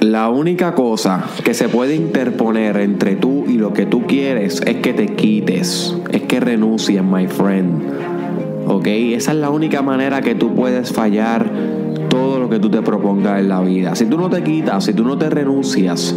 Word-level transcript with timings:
La 0.00 0.28
única 0.28 0.76
cosa 0.76 1.24
que 1.42 1.54
se 1.54 1.68
puede 1.68 1.96
interponer 1.96 2.76
entre 2.76 3.16
tú 3.16 3.46
y 3.48 3.54
lo 3.54 3.72
que 3.72 3.84
tú 3.84 4.06
quieres 4.06 4.62
es 4.64 4.76
que 4.76 4.94
te 4.94 5.08
quites, 5.08 5.96
es 6.12 6.22
que 6.22 6.38
renuncies, 6.38 7.02
my 7.02 7.26
friend. 7.26 7.82
¿Ok? 8.68 8.86
Esa 8.86 9.32
es 9.32 9.38
la 9.38 9.50
única 9.50 9.82
manera 9.82 10.20
que 10.20 10.36
tú 10.36 10.54
puedes 10.54 10.92
fallar 10.92 11.50
todo 12.08 12.38
lo 12.38 12.48
que 12.48 12.60
tú 12.60 12.70
te 12.70 12.80
propongas 12.80 13.40
en 13.40 13.48
la 13.48 13.60
vida. 13.60 13.96
Si 13.96 14.06
tú 14.06 14.16
no 14.16 14.30
te 14.30 14.44
quitas, 14.44 14.84
si 14.84 14.92
tú 14.92 15.02
no 15.02 15.18
te 15.18 15.30
renuncias, 15.30 16.14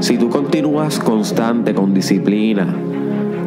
si 0.00 0.18
tú 0.18 0.28
continúas 0.28 0.98
constante, 0.98 1.72
con 1.72 1.94
disciplina, 1.94 2.66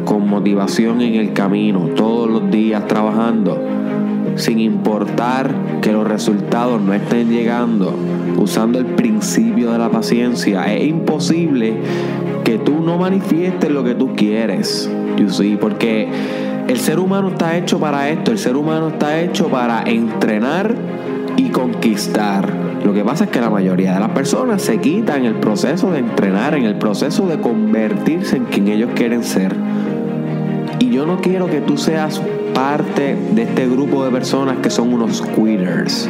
con 0.04 0.28
motivación 0.28 1.00
en 1.00 1.14
el 1.14 1.32
camino, 1.32 1.90
todos 1.94 2.28
los 2.28 2.50
días 2.50 2.88
trabajando, 2.88 3.56
sin 4.36 4.60
importar 4.60 5.80
que 5.80 5.92
los 5.92 6.06
resultados 6.06 6.80
no 6.80 6.94
estén 6.94 7.30
llegando, 7.30 7.94
usando 8.38 8.78
el 8.78 8.86
principio 8.86 9.72
de 9.72 9.78
la 9.78 9.90
paciencia, 9.90 10.72
es 10.72 10.86
imposible 10.86 11.74
que 12.44 12.58
tú 12.58 12.80
no 12.80 12.98
manifiestes 12.98 13.70
lo 13.70 13.82
que 13.82 13.94
tú 13.94 14.14
quieres. 14.14 14.90
You 15.16 15.30
see, 15.30 15.56
porque 15.56 16.08
el 16.68 16.78
ser 16.78 16.98
humano 16.98 17.28
está 17.28 17.56
hecho 17.56 17.78
para 17.78 18.08
esto, 18.10 18.30
el 18.30 18.38
ser 18.38 18.56
humano 18.56 18.88
está 18.88 19.20
hecho 19.20 19.48
para 19.48 19.82
entrenar 19.82 20.74
y 21.36 21.48
conquistar. 21.48 22.46
Lo 22.84 22.92
que 22.92 23.02
pasa 23.02 23.24
es 23.24 23.30
que 23.30 23.40
la 23.40 23.50
mayoría 23.50 23.94
de 23.94 24.00
las 24.00 24.10
personas 24.10 24.62
se 24.62 24.78
quitan 24.78 25.24
el 25.24 25.34
proceso 25.36 25.90
de 25.90 25.98
entrenar, 25.98 26.54
en 26.54 26.64
el 26.64 26.76
proceso 26.76 27.26
de 27.26 27.40
convertirse 27.40 28.36
en 28.36 28.44
quien 28.44 28.68
ellos 28.68 28.90
quieren 28.94 29.24
ser. 29.24 29.54
Y 30.78 30.90
yo 30.90 31.06
no 31.06 31.20
quiero 31.20 31.46
que 31.46 31.60
tú 31.60 31.76
seas 31.76 32.20
parte 32.56 33.14
de 33.32 33.42
este 33.42 33.68
grupo 33.68 34.02
de 34.02 34.10
personas 34.10 34.56
que 34.62 34.70
son 34.70 34.94
unos 34.94 35.20
quitters, 35.20 36.08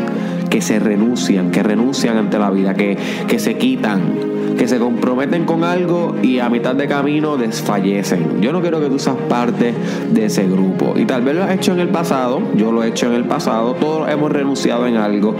que 0.49 0.63
se 0.63 0.79
renuncian, 0.79 1.51
que 1.51 1.61
renuncian 1.61 2.17
ante 2.19 2.39
la 2.39 2.51
vida, 2.51 2.75
que, 2.75 2.97
que 3.27 3.41
se 3.41 3.57
quitan, 3.57 4.55
que 4.57 4.69
se 4.69 4.79
comprometen 4.79 5.45
con 5.45 5.65
algo 5.65 6.15
y 6.23 6.39
a 6.39 6.49
mitad 6.49 6.77
de 6.77 6.87
camino 6.87 7.37
desfallecen. 7.37 8.41
Yo 8.41 8.53
no 8.53 8.61
quiero 8.61 8.81
que 8.81 8.87
tú 8.89 9.01
seas 9.01 9.17
parte 9.29 9.75
de 10.13 10.27
ese 10.27 10.47
grupo. 10.47 10.95
Y 10.97 11.05
tal 11.05 11.23
vez 11.23 11.35
lo 11.35 11.43
has 11.43 11.51
hecho 11.51 11.73
en 11.73 11.81
el 11.81 11.89
pasado, 11.89 12.41
yo 12.55 12.71
lo 12.71 12.85
he 12.85 12.89
hecho 12.91 13.09
en 13.09 13.15
el 13.15 13.25
pasado, 13.25 13.75
todos 13.75 14.09
hemos 14.09 14.31
renunciado 14.31 14.87
en 14.87 14.99
algo, 14.99 15.35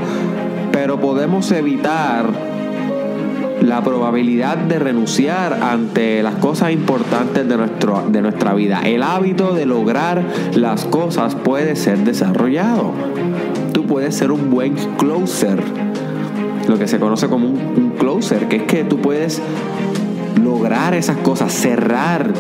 pero 0.73 0.99
podemos 1.01 1.53
evitar 1.53 2.56
la 3.67 3.83
probabilidad 3.83 4.57
de 4.57 4.79
renunciar 4.79 5.55
ante 5.63 6.23
las 6.23 6.37
cosas 6.37 6.73
importantes 6.73 7.49
de, 7.49 7.57
nuestro, 7.57 8.05
de 8.09 8.23
nuestra 8.23 8.55
vida. 8.55 8.81
El 8.85 9.03
hábito 9.03 9.55
de 9.55 9.67
lograr 9.67 10.23
las 10.55 10.85
cosas 10.85 11.35
puede 11.35 11.77
ser 11.77 11.99
desarrollado. 11.99 12.93
Tú 13.73 13.87
puedes 13.87 14.15
ser 14.15 14.31
un 14.31 14.51
buen 14.51 14.75
closer, 14.97 15.63
lo 16.69 16.79
que 16.79 16.87
se 16.87 16.99
conoce 16.99 17.29
como 17.29 17.49
un, 17.49 17.95
closer, 17.99 18.49
que 18.49 18.57
es 18.57 18.63
que 18.63 18.85
tú 18.85 19.01
puedes 19.01 19.43
lograr 20.43 20.95
esas 20.95 21.17
cosas, 21.19 21.53
cerrar 21.53 22.33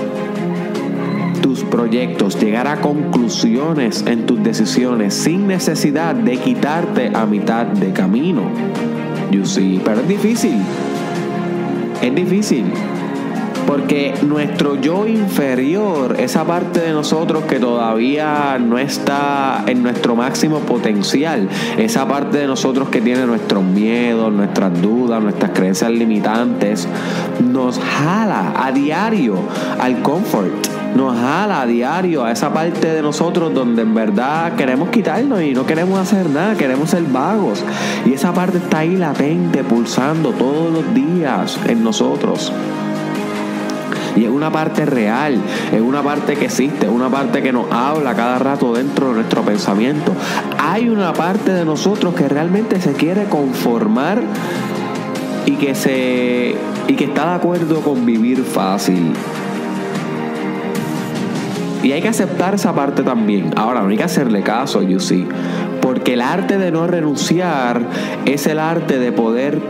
tus 1.41 1.65
proyectos, 1.65 2.41
llegar 2.41 2.67
a 2.69 2.81
conclusiones 2.81 4.05
en 4.07 4.27
tus 4.27 4.43
decisiones 4.43 5.15
sin 5.15 5.47
necesidad 5.47 6.15
de 6.15 6.37
quitarte 6.39 7.11
a 7.15 7.27
mitad 7.27 7.67
de 7.67 7.93
camino. 7.93 8.43
You 9.31 9.45
see, 9.45 9.81
pero 9.85 10.03
es 10.03 10.09
difícil. 10.09 10.61
Es 12.03 12.15
difícil. 12.15 12.73
Porque 13.67 14.15
nuestro 14.23 14.81
yo 14.81 15.09
inferior, 15.09 16.15
esa 16.21 16.45
parte 16.45 16.81
de 16.81 16.93
nosotros 16.93 17.45
que 17.45 17.59
todavía 17.59 18.59
no 18.61 18.79
está 18.79 19.65
en 19.67 19.83
nuestro 19.83 20.15
máximo 20.15 20.61
potencial, 20.61 21.49
esa 21.77 22.07
parte 22.07 22.39
de 22.39 22.47
nosotros 22.47 22.91
que 22.91 23.01
tiene 23.01 23.27
nuestros 23.27 23.65
miedos, 23.65 24.33
nuestras 24.33 24.81
dudas, 24.81 25.21
nuestras 25.21 25.51
creencias 25.51 25.91
limitantes, 25.91 26.87
nos 27.41 27.81
jala 27.81 28.53
a 28.57 28.71
diario 28.71 29.41
al 29.81 30.01
comfort 30.01 30.86
nos 30.95 31.19
jala 31.19 31.63
a 31.63 31.67
diario 31.67 32.25
a 32.25 32.33
esa 32.33 32.53
parte 32.53 32.93
de 32.93 33.03
nosotros 33.03 33.53
donde 33.53 33.83
en 33.83 33.95
verdad 33.95 34.55
queremos 34.55 34.89
quitarnos 34.91 35.43
y 35.43 35.53
no 35.53 35.67
queremos 35.67 35.99
hacer 35.99 36.29
nada, 36.31 36.55
queremos 36.55 36.91
ser 36.91 37.03
vagos. 37.05 37.65
Y 38.05 38.15
esa 38.15 38.33
parte 38.33 38.59
está 38.59 38.79
ahí 38.79 38.97
latente, 38.97 39.65
pulsando 39.65 40.31
todos 40.31 40.73
los 40.73 40.95
días 40.95 41.59
en 41.67 41.85
nosotros. 41.85 42.53
Y 44.17 44.25
es 44.25 44.31
una 44.31 44.51
parte 44.51 44.87
real, 44.87 45.39
es 45.73 45.81
una 45.81 46.03
parte 46.03 46.37
que 46.37 46.47
existe, 46.47 46.87
es 46.87 46.93
una 46.93 47.11
parte 47.11 47.43
que 47.43 47.53
nos 47.53 47.71
habla 47.71 48.15
cada 48.15 48.39
rato 48.39 48.73
dentro 48.73 49.09
de 49.09 49.15
nuestro 49.17 49.43
pensamiento. 49.43 50.13
Hay 50.59 50.89
una 50.89 51.13
parte 51.13 51.53
de 51.53 51.67
nosotros 51.67 52.15
que 52.15 52.27
realmente 52.27 52.81
se 52.81 52.95
quiere 52.95 53.25
conformar 53.25 54.23
y 55.45 55.53
que 55.57 55.75
se 55.75 56.57
y 56.89 56.95
que 56.95 57.05
está 57.05 57.31
de 57.31 57.35
acuerdo 57.35 57.81
con 57.81 58.07
vivir 58.07 58.43
fácil. 58.43 59.13
Y 61.87 61.93
hay 61.93 62.03
que 62.03 62.09
aceptar 62.09 62.53
esa 62.53 62.75
parte 62.75 63.05
también. 63.05 63.53
Ahora, 63.55 63.81
no 63.81 63.91
hay 63.91 63.97
que 63.97 64.03
hacerle 64.03 64.43
caso, 64.43 64.83
you 64.83 64.99
see. 64.99 65.25
Porque 65.81 66.15
el 66.15 66.21
arte 66.21 66.59
de 66.59 66.73
no 66.73 66.89
renunciar 66.89 67.81
es 68.25 68.49
el 68.49 68.59
arte 68.59 68.99
de 68.99 69.13
poder 69.13 69.61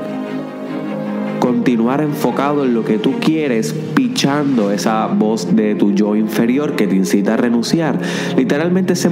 continuar 1.67 2.01
enfocado 2.01 2.65
en 2.65 2.75
lo 2.75 2.85
que 2.85 2.97
tú 2.97 3.15
quieres, 3.19 3.75
pichando 3.97 4.71
esa 4.71 5.09
voz 5.09 5.57
de 5.57 5.75
tu 5.75 5.91
yo 5.91 6.15
inferior 6.15 6.77
que 6.77 6.87
te 6.87 6.95
incita 6.95 7.35
a 7.35 7.37
renunciar. 7.37 7.99
Literalmente 8.37 8.93
es, 8.93 9.09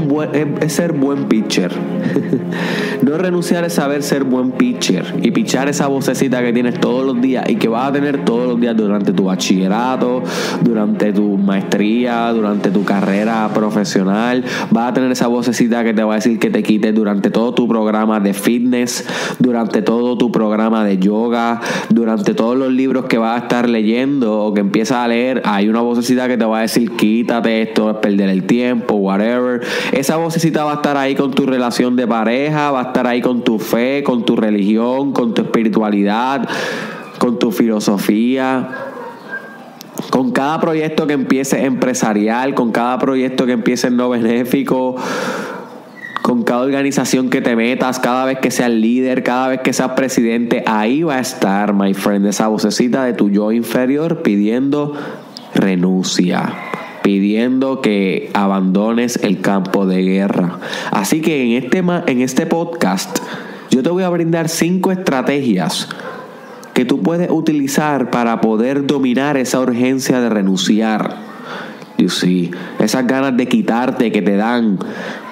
es 0.61 0.73
ser 0.73 0.93
buen 0.93 1.25
pitcher. 1.25 1.73
no 3.03 3.19
renunciar 3.19 3.65
es 3.65 3.73
saber 3.73 4.05
ser 4.05 4.23
buen 4.23 4.53
pitcher 4.53 5.17
y 5.21 5.33
pichar 5.33 5.69
esa 5.69 5.89
vocecita 5.89 6.43
que 6.45 6.53
tienes 6.53 6.79
todos 6.79 7.05
los 7.05 7.21
días 7.21 7.45
y 7.51 7.57
que 7.57 7.67
vas 7.67 7.89
a 7.89 7.93
tener 7.93 8.25
todos 8.25 8.47
los 8.47 8.61
días 8.61 8.77
durante 8.77 9.13
tu 9.13 9.25
bachillerato, 9.25 10.23
durante 10.63 11.13
tu 11.13 11.37
maestría, 11.37 12.33
durante 12.33 12.71
tu 12.71 12.85
carrera 12.85 13.51
profesional. 13.53 14.45
Vas 14.71 14.91
a 14.91 14.95
tener 14.95 15.11
esa 15.11 15.27
vocecita 15.27 15.83
que 15.83 15.93
te 15.93 16.05
va 16.05 16.13
a 16.13 16.17
decir 16.17 16.39
que 16.39 16.51
te 16.51 16.63
quites 16.63 16.95
durante 16.95 17.31
todo 17.31 17.53
tu 17.53 17.67
programa 17.67 18.21
de 18.21 18.33
fitness, 18.33 19.05
durante 19.41 19.83
todo 19.83 20.17
tu 20.17 20.31
programa 20.31 20.85
de 20.85 20.99
yoga, 20.99 21.61
durante 21.89 22.33
todos 22.45 22.59
los 22.59 22.73
libros 22.73 23.07
que 23.07 23.17
vas 23.17 23.41
a 23.41 23.45
estar 23.45 23.71
leyendo 23.71 24.45
o 24.45 24.53
que 24.53 24.61
empiezas 24.61 24.99
a 24.99 25.09
leer, 25.09 25.41
hay 25.47 25.67
una 25.67 25.81
vocecita 25.81 26.29
que 26.29 26.37
te 26.37 26.45
va 26.45 26.59
a 26.59 26.61
decir 26.61 26.91
quítate 26.91 27.63
esto, 27.63 27.89
es 27.91 27.97
perder 27.97 28.29
el 28.29 28.45
tiempo, 28.45 28.97
whatever. 28.97 29.63
Esa 29.93 30.19
vocecita 30.19 30.63
va 30.63 30.73
a 30.73 30.75
estar 30.75 30.95
ahí 30.99 31.15
con 31.15 31.33
tu 31.33 31.47
relación 31.47 31.97
de 31.97 32.07
pareja, 32.07 32.71
va 32.71 32.81
a 32.81 32.83
estar 32.83 33.07
ahí 33.07 33.23
con 33.23 33.45
tu 33.45 33.59
fe, 33.59 34.03
con 34.03 34.27
tu 34.27 34.37
religión, 34.37 35.13
con 35.13 35.33
tu 35.33 35.41
espiritualidad, 35.41 36.47
con 37.19 37.39
tu 37.39 37.51
filosofía. 37.51 38.69
Con 40.11 40.31
cada 40.33 40.61
proyecto 40.61 41.07
que 41.07 41.15
empiece 41.15 41.65
empresarial, 41.65 42.55
con 42.55 42.73
cada 42.73 42.99
proyecto 42.99 43.47
que 43.47 43.53
empiece 43.53 43.91
no 43.91 44.11
benéfico, 44.11 44.97
con 46.25 46.43
cada 46.43 46.63
organización 46.63 47.29
que 47.29 47.43
te 47.43 47.55
metas, 47.55 47.99
cada 47.99 48.25
vez 48.25 48.39
que 48.39 48.51
seas 48.51 48.71
líder, 48.71 49.23
cada 49.23 49.49
vez 49.49 49.61
que 49.61 49.75
seas 49.75 49.91
presidente, 49.91 50.63
ahí 50.65 51.03
va 51.03 51.17
a 51.17 51.21
estar, 51.21 51.75
my 51.75 51.93
friend, 51.93 52.25
esa 52.25 52.49
vocecita 52.49 53.05
de 53.05 53.13
tu 53.13 53.29
yo 53.29 53.53
inferior 53.53 54.23
pidiendo 54.23 54.95
renuncia 55.55 56.51
pidiendo 57.03 57.83
que 57.83 58.31
abandones 58.33 59.21
el 59.23 59.43
campo 59.43 59.85
de 59.85 60.03
guerra. 60.03 60.61
Así 60.91 61.21
que 61.21 61.43
en 61.43 61.63
este, 61.63 61.85
en 62.11 62.23
este 62.23 62.47
podcast 62.47 63.19
yo 63.71 63.83
te 63.83 63.91
voy 63.91 64.05
a 64.05 64.09
brindar 64.09 64.49
cinco 64.49 64.93
estrategias 64.93 65.91
que 66.73 66.87
tú 66.87 67.03
puedes 67.03 67.31
utilizar 67.31 68.11
para 68.11 68.41
poder 68.41 68.87
dominar 68.87 69.37
esa 69.37 69.61
urgencia 69.61 70.23
de 70.23 70.31
renunciar. 70.31 71.19
You 71.99 72.09
see, 72.09 72.51
esas 72.79 73.07
ganas 73.07 73.37
de 73.37 73.49
quitarte 73.49 74.11
que 74.11 74.23
te 74.23 74.37
dan 74.37 74.79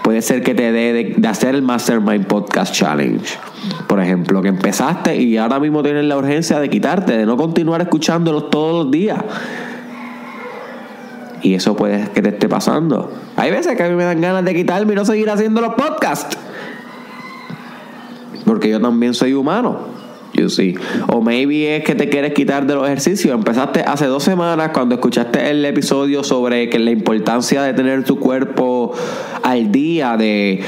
puede 0.02 0.22
ser 0.22 0.42
que 0.42 0.54
te 0.54 0.72
dé 0.72 1.14
de, 1.16 1.28
hacer 1.28 1.54
el 1.54 1.62
Mastermind 1.62 2.26
Podcast 2.26 2.74
Challenge. 2.74 3.24
Por 3.86 4.00
ejemplo, 4.00 4.42
que 4.42 4.48
empezaste 4.48 5.16
y 5.16 5.36
ahora 5.36 5.60
mismo 5.60 5.82
tienes 5.82 6.04
la 6.04 6.16
urgencia 6.16 6.58
de 6.58 6.68
quitarte, 6.68 7.16
de 7.16 7.26
no 7.26 7.36
continuar 7.36 7.81
escuchándolos 7.81 8.50
todos 8.50 8.84
los 8.84 8.93
días. 8.93 9.19
Y 11.43 11.54
eso 11.54 11.75
puede 11.75 12.08
que 12.10 12.22
te 12.22 12.31
esté 12.31 12.49
pasando. 12.49 13.12
Hay 13.37 13.50
veces 13.50 13.76
que 13.76 13.82
a 13.82 13.88
mí 13.88 13.94
me 13.94 14.04
dan 14.04 14.20
ganas 14.20 14.44
de 14.44 14.54
quitarme 14.54 14.93
y 14.93 14.96
no 14.96 15.04
seguir 15.04 15.28
haciendo 15.31 15.60
los 15.60 15.75
podcasts. 15.75 16.37
Porque 18.44 18.69
yo 18.69 18.81
también 18.81 19.14
soy 19.14 19.34
humano. 19.34 19.91
You 20.34 20.49
see. 20.49 20.75
O 21.08 21.20
maybe 21.20 21.76
es 21.76 21.84
que 21.84 21.94
te 21.94 22.08
quieres 22.08 22.32
quitar 22.32 22.67
de 22.67 22.75
los 22.75 22.87
ejercicios. 22.87 23.34
Empezaste 23.34 23.81
hace 23.81 24.06
dos 24.06 24.23
semanas 24.23 24.70
cuando 24.73 24.94
escuchaste 24.94 25.50
el 25.50 25.64
episodio 25.64 26.25
sobre 26.25 26.70
que 26.70 26.79
la 26.79 26.90
importancia 26.90 27.62
de 27.62 27.75
tener 27.75 28.05
tu 28.05 28.19
cuerpo 28.19 28.94
al 29.43 29.70
día, 29.70 30.17
de 30.17 30.62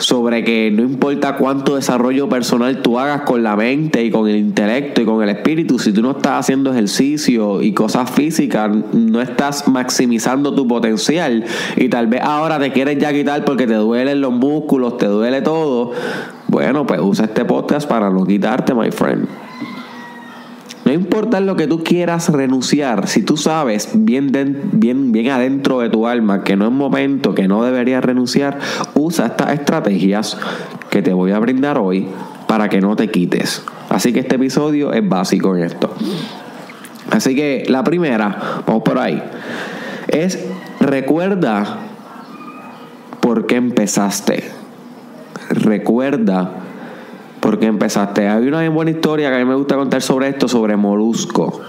sobre 0.00 0.44
que 0.44 0.70
no 0.70 0.82
importa 0.82 1.36
cuánto 1.36 1.76
desarrollo 1.76 2.28
personal 2.28 2.80
tú 2.82 2.98
hagas 2.98 3.22
con 3.22 3.42
la 3.42 3.56
mente 3.56 4.04
y 4.04 4.10
con 4.10 4.28
el 4.28 4.36
intelecto 4.36 5.02
y 5.02 5.04
con 5.04 5.22
el 5.22 5.28
espíritu, 5.28 5.78
si 5.78 5.92
tú 5.92 6.02
no 6.02 6.12
estás 6.12 6.40
haciendo 6.40 6.72
ejercicio 6.72 7.62
y 7.62 7.72
cosas 7.72 8.10
físicas, 8.10 8.70
no 8.92 9.20
estás 9.20 9.68
maximizando 9.68 10.54
tu 10.54 10.66
potencial 10.66 11.44
y 11.76 11.88
tal 11.88 12.06
vez 12.06 12.22
ahora 12.22 12.58
te 12.58 12.72
quieres 12.72 12.98
ya 12.98 13.12
quitar 13.12 13.44
porque 13.44 13.66
te 13.66 13.74
duelen 13.74 14.20
los 14.20 14.32
músculos, 14.32 14.96
te 14.96 15.06
duele 15.06 15.42
todo, 15.42 15.92
bueno, 16.50 16.84
pues 16.84 17.00
usa 17.00 17.26
este 17.26 17.44
podcast 17.44 17.88
para 17.88 18.10
no 18.10 18.26
quitarte, 18.26 18.74
my 18.74 18.90
friend. 18.90 19.28
No 20.84 20.92
importa 20.92 21.38
lo 21.38 21.54
que 21.54 21.68
tú 21.68 21.84
quieras 21.84 22.28
renunciar, 22.30 23.06
si 23.06 23.22
tú 23.22 23.36
sabes 23.36 23.90
bien, 23.94 24.32
bien, 24.72 25.12
bien 25.12 25.30
adentro 25.30 25.78
de 25.78 25.90
tu 25.90 26.08
alma 26.08 26.42
que 26.42 26.56
no 26.56 26.66
es 26.66 26.72
momento, 26.72 27.36
que 27.36 27.46
no 27.46 27.62
deberías 27.62 28.04
renunciar, 28.04 28.58
usa 28.94 29.26
estas 29.26 29.52
estrategias 29.52 30.36
que 30.90 31.02
te 31.02 31.12
voy 31.12 31.30
a 31.30 31.38
brindar 31.38 31.78
hoy 31.78 32.08
para 32.48 32.68
que 32.68 32.80
no 32.80 32.96
te 32.96 33.08
quites. 33.08 33.62
Así 33.88 34.12
que 34.12 34.18
este 34.18 34.34
episodio 34.34 34.92
es 34.92 35.08
básico 35.08 35.54
en 35.54 35.62
esto. 35.62 35.94
Así 37.12 37.36
que 37.36 37.64
la 37.68 37.84
primera, 37.84 38.62
vamos 38.66 38.82
por 38.82 38.98
ahí, 38.98 39.22
es 40.08 40.44
recuerda 40.80 41.78
por 43.20 43.46
qué 43.46 43.54
empezaste. 43.54 44.59
Recuerda 45.50 46.48
por 47.40 47.58
qué 47.58 47.66
empezaste. 47.66 48.28
Hay 48.28 48.46
una 48.46 48.68
buena 48.70 48.92
historia 48.92 49.30
que 49.30 49.36
a 49.36 49.38
mí 49.40 49.44
me 49.44 49.56
gusta 49.56 49.74
contar 49.74 50.00
sobre 50.00 50.28
esto, 50.28 50.46
sobre 50.46 50.76
Molusco. 50.76 51.60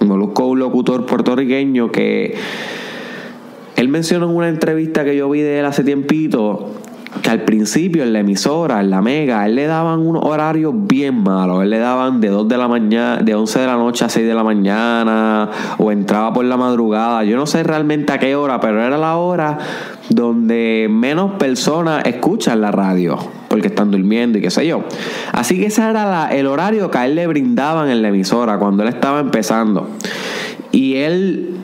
Molusco 0.00 0.46
un 0.46 0.60
locutor 0.60 1.06
puertorriqueño 1.06 1.90
que 1.90 2.36
él 3.74 3.88
mencionó 3.88 4.30
en 4.30 4.36
una 4.36 4.48
entrevista 4.48 5.04
que 5.04 5.16
yo 5.16 5.28
vi 5.28 5.40
de 5.40 5.58
él 5.58 5.66
hace 5.66 5.82
tiempito 5.82 6.70
que 7.22 7.30
al 7.30 7.42
principio 7.42 8.02
en 8.02 8.12
la 8.12 8.20
emisora, 8.20 8.80
en 8.80 8.90
la 8.90 9.02
mega, 9.02 9.46
él 9.46 9.54
le 9.54 9.66
daban 9.66 10.00
unos 10.00 10.24
horarios 10.24 10.72
bien 10.74 11.22
malos. 11.22 11.62
Él 11.62 11.70
le 11.70 11.78
daban 11.78 12.20
de 12.20 12.28
2 12.28 12.48
de 12.48 12.58
la 12.58 12.68
mañana, 12.68 13.22
de 13.22 13.34
11 13.34 13.58
de 13.60 13.66
la 13.66 13.76
noche 13.76 14.04
a 14.04 14.08
6 14.08 14.26
de 14.26 14.34
la 14.34 14.44
mañana, 14.44 15.50
o 15.78 15.90
entraba 15.90 16.32
por 16.32 16.44
la 16.44 16.56
madrugada. 16.56 17.24
Yo 17.24 17.36
no 17.36 17.46
sé 17.46 17.62
realmente 17.62 18.12
a 18.12 18.18
qué 18.18 18.36
hora, 18.36 18.60
pero 18.60 18.82
era 18.82 18.98
la 18.98 19.16
hora 19.16 19.58
donde 20.08 20.86
menos 20.90 21.32
personas 21.32 22.04
escuchan 22.04 22.60
la 22.60 22.70
radio, 22.70 23.18
porque 23.48 23.68
están 23.68 23.90
durmiendo 23.90 24.38
y 24.38 24.40
qué 24.40 24.50
sé 24.50 24.66
yo. 24.66 24.84
Así 25.32 25.58
que 25.58 25.66
ese 25.66 25.82
era 25.82 26.28
el 26.28 26.46
horario 26.46 26.90
que 26.90 26.98
a 26.98 27.06
él 27.06 27.14
le 27.14 27.26
brindaban 27.26 27.88
en 27.90 28.02
la 28.02 28.08
emisora 28.08 28.58
cuando 28.58 28.82
él 28.82 28.88
estaba 28.88 29.20
empezando. 29.20 29.90
Y 30.72 30.96
él 30.96 31.56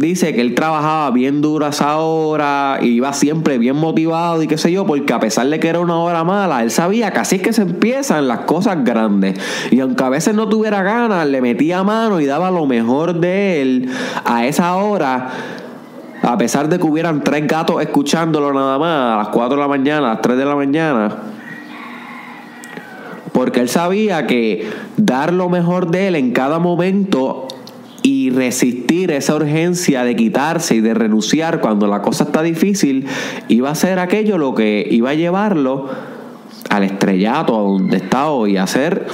dice 0.00 0.34
que 0.34 0.40
él 0.40 0.54
trabajaba 0.54 1.10
bien 1.10 1.42
duro 1.42 1.66
a 1.66 1.68
esa 1.68 1.98
hora, 1.98 2.78
iba 2.80 3.12
siempre 3.12 3.58
bien 3.58 3.76
motivado 3.76 4.42
y 4.42 4.46
qué 4.46 4.56
sé 4.56 4.72
yo, 4.72 4.86
porque 4.86 5.12
a 5.12 5.20
pesar 5.20 5.46
de 5.48 5.60
que 5.60 5.68
era 5.68 5.78
una 5.78 5.98
hora 5.98 6.24
mala, 6.24 6.62
él 6.62 6.70
sabía 6.70 7.12
que 7.12 7.18
así 7.18 7.36
es 7.36 7.42
que 7.42 7.52
se 7.52 7.62
empiezan 7.62 8.26
las 8.26 8.40
cosas 8.40 8.82
grandes. 8.82 9.38
Y 9.70 9.78
aunque 9.80 10.02
a 10.02 10.08
veces 10.08 10.34
no 10.34 10.48
tuviera 10.48 10.82
ganas, 10.82 11.28
le 11.28 11.40
metía 11.42 11.82
mano 11.84 12.20
y 12.20 12.26
daba 12.26 12.50
lo 12.50 12.66
mejor 12.66 13.20
de 13.20 13.62
él 13.62 13.90
a 14.24 14.46
esa 14.46 14.74
hora. 14.76 15.28
A 16.22 16.36
pesar 16.36 16.68
de 16.68 16.78
que 16.78 16.86
hubieran 16.86 17.22
tres 17.22 17.46
gatos 17.46 17.80
escuchándolo 17.80 18.52
nada 18.52 18.78
más 18.78 19.14
a 19.14 19.16
las 19.18 19.28
4 19.28 19.56
de 19.56 19.62
la 19.62 19.68
mañana, 19.68 20.10
a 20.10 20.14
las 20.14 20.22
3 20.22 20.36
de 20.36 20.44
la 20.44 20.54
mañana. 20.56 21.16
Porque 23.32 23.60
él 23.60 23.68
sabía 23.68 24.26
que 24.26 24.68
dar 24.96 25.32
lo 25.32 25.48
mejor 25.48 25.90
de 25.90 26.08
él 26.08 26.16
en 26.16 26.32
cada 26.32 26.58
momento 26.58 27.48
y 28.02 28.30
resistir 28.30 29.10
esa 29.10 29.34
urgencia 29.34 30.04
de 30.04 30.16
quitarse 30.16 30.76
y 30.76 30.80
de 30.80 30.94
renunciar 30.94 31.60
cuando 31.60 31.86
la 31.86 32.02
cosa 32.02 32.24
está 32.24 32.42
difícil, 32.42 33.06
iba 33.48 33.70
a 33.70 33.74
ser 33.74 33.98
aquello 33.98 34.38
lo 34.38 34.54
que 34.54 34.86
iba 34.90 35.10
a 35.10 35.14
llevarlo 35.14 35.88
al 36.68 36.84
estrellato, 36.84 37.56
a 37.56 37.62
donde 37.62 37.96
está 37.98 38.28
hoy, 38.28 38.56
a 38.56 38.66
ser 38.66 39.06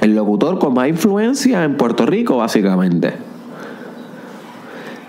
el 0.00 0.14
locutor 0.14 0.58
con 0.58 0.74
más 0.74 0.88
influencia 0.88 1.64
en 1.64 1.76
Puerto 1.76 2.06
Rico, 2.06 2.38
básicamente. 2.38 3.14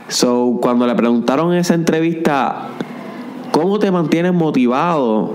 So, 0.10 0.58
cuando 0.62 0.88
le 0.88 0.96
preguntaron 0.96 1.54
en 1.54 1.60
esa 1.60 1.74
entrevista, 1.74 2.70
¿cómo 3.52 3.78
te 3.80 3.92
mantienes 3.92 4.34
motivado 4.34 5.34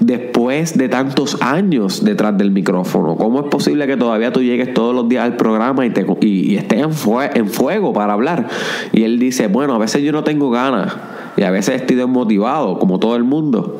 después 0.00 0.76
de 0.76 0.88
tantos 0.88 1.40
años 1.40 2.04
detrás 2.04 2.36
del 2.36 2.50
micrófono? 2.50 3.16
¿Cómo 3.16 3.40
es 3.40 3.46
posible 3.46 3.86
que 3.86 3.96
todavía 3.96 4.32
tú 4.32 4.42
llegues 4.42 4.74
todos 4.74 4.94
los 4.94 5.08
días 5.08 5.24
al 5.24 5.36
programa 5.36 5.84
y, 5.84 5.88
estés 6.56 6.78
en, 6.78 6.90
en, 7.34 7.48
fuego 7.48 7.92
para 7.92 8.12
hablar? 8.12 8.48
Y 8.92 9.04
él 9.04 9.18
dice, 9.18 9.48
bueno, 9.48 9.74
a 9.74 9.78
veces 9.78 10.02
yo 10.02 10.12
no 10.12 10.24
tengo 10.24 10.50
ganas 10.50 10.96
y 11.36 11.42
a 11.42 11.50
veces 11.50 11.82
estoy 11.82 11.96
desmotivado, 11.96 12.78
como 12.78 12.98
todo 12.98 13.16
el 13.16 13.24
mundo. 13.24 13.76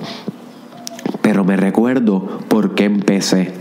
Pero 1.23 1.45
me 1.45 1.57
recuerdo 1.57 2.41
por 2.49 2.75
qué 2.75 2.85
empecé. 2.85 3.53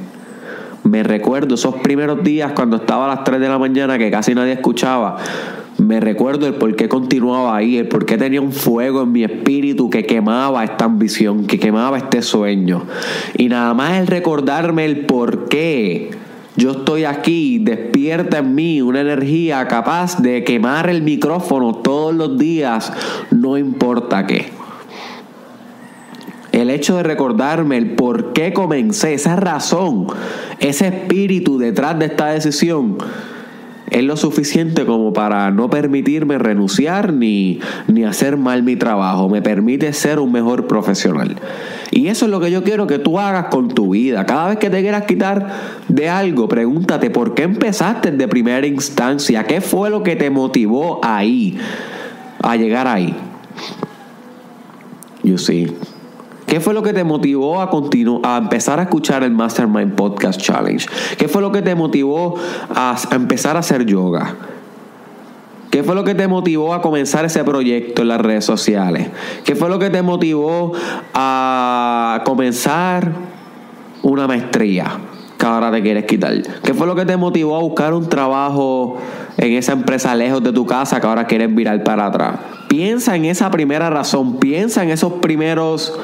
Me 0.84 1.02
recuerdo 1.02 1.56
esos 1.56 1.76
primeros 1.78 2.24
días 2.24 2.52
cuando 2.54 2.78
estaba 2.78 3.06
a 3.06 3.16
las 3.16 3.24
3 3.24 3.40
de 3.40 3.50
la 3.50 3.58
mañana 3.58 3.98
que 3.98 4.12
casi 4.12 4.36
nadie 4.36 4.54
escuchaba 4.54 5.18
me 5.78 6.00
recuerdo 6.00 6.48
el 6.48 6.56
por 6.56 6.76
qué 6.76 6.88
continuaba 6.88 7.56
ahí, 7.56 7.78
el 7.78 7.88
por 7.88 8.06
qué 8.06 8.18
tenía 8.18 8.42
un 8.42 8.54
fuego 8.54 9.04
en 9.04 9.12
mi 9.12 9.24
espíritu 9.24 9.90
que 9.90 10.06
quemaba 10.06 10.64
esta 10.64 10.86
ambición, 10.86 11.46
que 11.46 11.60
quemaba 11.60 11.98
este 11.98 12.22
sueño. 12.22 12.84
Y 13.38 13.50
nada 13.50 13.74
más 13.74 14.00
el 14.00 14.08
recordarme 14.08 14.86
el 14.86 15.06
por 15.06 15.50
qué 15.50 16.12
yo 16.58 16.72
estoy 16.72 17.04
aquí, 17.04 17.60
despierta 17.60 18.38
en 18.38 18.56
mí 18.56 18.82
una 18.82 19.02
energía 19.02 19.68
capaz 19.68 20.22
de 20.22 20.46
quemar 20.46 20.90
el 20.90 21.02
micrófono 21.02 21.76
todos 21.76 22.16
los 22.16 22.38
días, 22.38 22.94
no 23.30 23.58
importa 23.58 24.26
qué. 24.26 24.54
El 26.54 26.70
hecho 26.70 26.96
de 26.96 27.04
recordarme 27.04 27.76
el 27.76 27.96
por 27.96 28.32
qué 28.32 28.54
comencé, 28.54 29.16
esa 29.16 29.36
razón, 29.36 30.08
ese 30.60 30.88
espíritu 30.88 31.58
detrás 31.58 32.00
de 32.00 32.06
esta 32.06 32.28
decisión, 32.28 32.98
es 33.92 34.04
lo 34.04 34.18
suficiente 34.18 34.86
como 34.86 35.14
para 35.14 35.52
no 35.52 35.70
permitirme 35.70 36.38
renunciar 36.38 37.14
ni, 37.14 37.60
ni 37.88 38.04
hacer 38.04 38.38
mal 38.38 38.64
mi 38.64 38.76
trabajo. 38.76 39.30
Me 39.30 39.42
permite 39.42 39.92
ser 39.94 40.20
un 40.20 40.32
mejor 40.32 40.68
profesional. 40.68 41.36
Y 41.92 42.08
eso 42.08 42.26
es 42.26 42.32
lo 42.32 42.40
que 42.40 42.52
yo 42.52 42.64
quiero 42.64 42.88
que 42.88 43.00
tú 43.00 43.20
hagas 43.20 43.48
con 43.48 43.70
tu 43.70 43.92
vida. 43.92 44.26
Cada 44.26 44.50
vez 44.50 44.58
que 44.58 44.70
te 44.70 44.82
quieras 44.82 45.04
quitar 45.04 45.48
de 45.88 46.10
algo, 46.10 46.48
pregúntate 46.48 47.10
por 47.10 47.36
qué 47.36 47.44
empezaste 47.44 48.12
de 48.12 48.28
primera 48.28 48.66
instancia. 48.66 49.44
¿Qué 49.44 49.62
fue 49.62 49.90
lo 49.90 50.04
que 50.04 50.16
te 50.16 50.30
motivó 50.30 51.00
ahí, 51.04 51.58
a 52.42 52.56
llegar 52.56 52.88
ahí? 52.88 53.16
You 55.24 55.38
see. 55.38 55.76
¿Qué 56.48 56.60
fue 56.60 56.74
lo 56.74 56.84
que 56.84 56.94
te 56.94 57.04
motivó 57.04 57.60
a, 57.60 57.72
a 58.24 58.38
empezar 58.38 58.80
a 58.80 58.84
escuchar 58.84 59.24
el 59.24 59.32
Mastermind 59.32 59.96
Podcast 59.96 60.40
Challenge? 60.40 60.86
¿Qué 61.18 61.28
fue 61.28 61.42
lo 61.42 61.52
que 61.52 61.62
te 61.62 61.74
motivó 61.74 62.36
a, 62.70 62.96
empezar 63.12 63.56
a 63.56 63.60
hacer 63.60 63.86
yoga? 63.86 64.36
¿Qué 65.72 65.84
fue 65.84 65.96
lo 65.96 66.04
que 66.04 66.16
te 66.16 66.28
motivó 66.28 66.74
a 66.74 66.82
comenzar 66.82 67.26
ese 67.26 67.44
proyecto 67.44 68.04
en 68.04 68.10
las 68.10 68.22
redes 68.22 68.46
sociales? 68.46 69.10
¿Qué 69.44 69.56
fue 69.56 69.70
lo 69.70 69.80
que 69.80 69.90
te 69.90 70.02
motivó 70.04 70.72
a 71.14 72.22
comenzar 72.26 73.12
una 74.04 74.28
maestría 74.28 75.00
que 75.38 75.46
ahora 75.46 75.72
te 75.72 75.82
quieres 75.82 76.06
quitar? 76.06 76.34
¿Qué 76.64 76.74
fue 76.76 76.86
lo 76.86 76.96
que 76.96 77.06
te 77.06 77.18
motivó 77.18 77.58
a 77.58 77.60
buscar 77.60 77.94
un 77.94 78.08
trabajo 78.08 78.98
en 79.38 79.54
esa 79.54 79.74
empresa 79.74 80.16
lejos 80.16 80.44
de 80.44 80.54
tu 80.54 80.66
casa 80.66 81.02
que 81.02 81.08
ahora 81.08 81.26
quieres 81.26 81.54
virar 81.54 81.84
para 81.84 82.06
atrás? 82.06 82.36
Piensa 82.70 83.16
en 83.16 83.26
esa 83.26 83.50
primera 83.52 83.90
razón, 83.90 84.38
piensa 84.38 84.84
en 84.84 84.92
esos 84.92 85.14
primeros 85.14 85.98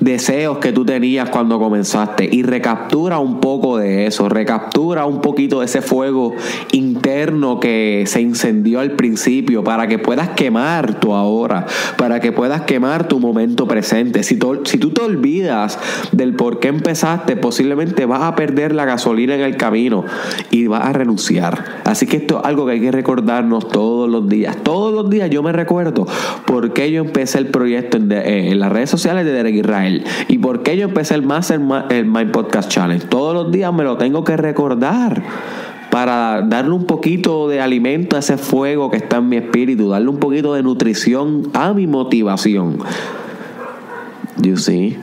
deseos 0.00 0.58
que 0.58 0.72
tú 0.72 0.84
tenías 0.84 1.28
cuando 1.28 1.58
comenzaste 1.58 2.28
y 2.30 2.42
recaptura 2.42 3.18
un 3.18 3.38
poco 3.38 3.76
de 3.76 4.06
eso, 4.06 4.28
recaptura 4.28 5.04
un 5.04 5.20
poquito 5.20 5.60
de 5.60 5.66
ese 5.66 5.82
fuego 5.82 6.34
interno 6.72 7.60
que 7.60 8.04
se 8.06 8.20
incendió 8.20 8.80
al 8.80 8.92
principio 8.92 9.62
para 9.62 9.86
que 9.86 9.98
puedas 9.98 10.30
quemar 10.30 10.98
tu 10.98 11.12
ahora, 11.12 11.66
para 11.96 12.20
que 12.20 12.32
puedas 12.32 12.62
quemar 12.62 13.08
tu 13.08 13.20
momento 13.20 13.68
presente. 13.68 14.22
Si, 14.22 14.36
tú 14.36 14.90
te 14.90 15.02
olvidas 15.02 15.78
del 16.12 16.34
por 16.34 16.58
qué 16.60 16.68
empezaste, 16.68 17.36
posiblemente 17.36 18.06
vas 18.06 18.22
a 18.22 18.34
perder 18.34 18.74
la 18.74 18.86
gasolina 18.86 19.34
en 19.34 19.42
el 19.42 19.56
camino 19.56 20.04
y 20.50 20.66
vas 20.66 20.86
a 20.86 20.92
renunciar. 20.92 21.82
Así 21.84 22.06
que 22.06 22.16
esto 22.16 22.38
es 22.40 22.44
algo 22.46 22.66
que 22.66 22.72
hay 22.72 22.80
que 22.80 22.92
recordarnos 22.92 23.68
todos 23.68 24.08
los 24.08 24.28
días. 24.28 24.56
Todos 24.62 24.94
los 24.94 25.10
días 25.10 25.28
yo 25.28 25.42
me 25.42 25.52
recuerdo 25.52 26.06
por 26.46 26.72
qué 26.72 26.90
yo 26.90 27.02
empecé 27.02 27.38
el 27.38 27.48
proyecto 27.48 27.98
en, 27.98 28.10
en 28.12 28.58
las 28.58 28.72
redes 28.72 28.88
sociales 28.88 29.24
de 29.26 29.32
Derek 29.32 29.54
Israel 29.54 29.89
¿Y 30.28 30.38
por 30.38 30.62
qué 30.62 30.76
yo 30.76 30.84
empecé 30.84 31.14
el 31.14 31.22
Master 31.22 31.60
el 31.90 32.06
My 32.06 32.26
Podcast 32.26 32.70
Challenge? 32.70 33.06
Todos 33.06 33.34
los 33.34 33.52
días 33.52 33.72
me 33.72 33.84
lo 33.84 33.96
tengo 33.96 34.24
que 34.24 34.36
recordar 34.36 35.22
para 35.90 36.42
darle 36.42 36.72
un 36.72 36.84
poquito 36.84 37.48
de 37.48 37.60
alimento 37.60 38.16
a 38.16 38.20
ese 38.20 38.38
fuego 38.38 38.90
que 38.90 38.96
está 38.98 39.16
en 39.16 39.28
mi 39.28 39.36
espíritu, 39.36 39.88
darle 39.88 40.08
un 40.08 40.18
poquito 40.18 40.54
de 40.54 40.62
nutrición 40.62 41.50
a 41.52 41.72
mi 41.72 41.86
motivación. 41.86 42.78
You 44.40 44.56
see? 44.56 44.96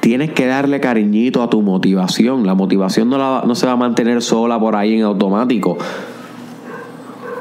Tienes 0.00 0.32
que 0.32 0.46
darle 0.46 0.80
cariñito 0.80 1.42
a 1.42 1.50
tu 1.50 1.60
motivación. 1.60 2.46
La 2.46 2.54
motivación 2.54 3.10
no 3.10 3.54
se 3.54 3.66
va 3.66 3.72
a 3.72 3.76
mantener 3.76 4.22
sola 4.22 4.58
por 4.58 4.76
ahí 4.76 4.94
en 4.94 5.02
automático 5.02 5.76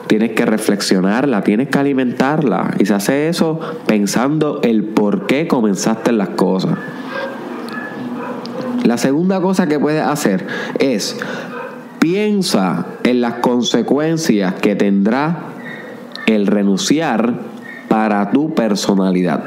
tienes 0.07 0.31
que 0.31 0.45
reflexionarla, 0.45 1.43
tienes 1.43 1.67
que 1.69 1.77
alimentarla. 1.77 2.73
Y 2.79 2.85
se 2.85 2.93
hace 2.93 3.29
eso 3.29 3.59
pensando 3.85 4.61
el 4.63 4.83
por 4.83 5.27
qué 5.27 5.47
comenzaste 5.47 6.11
las 6.11 6.29
cosas. 6.29 6.77
La 8.83 8.97
segunda 8.97 9.41
cosa 9.41 9.67
que 9.67 9.79
puedes 9.79 10.03
hacer 10.03 10.47
es 10.79 11.17
piensa 11.99 12.85
en 13.03 13.21
las 13.21 13.35
consecuencias 13.35 14.53
que 14.55 14.75
tendrá 14.75 15.39
el 16.25 16.47
renunciar 16.47 17.33
para 17.87 18.31
tu 18.31 18.53
personalidad. 18.53 19.43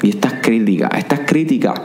y 0.00 0.10
estas 0.10 0.34
críticas, 0.42 0.90
estas 0.96 1.20
críticas, 1.26 1.80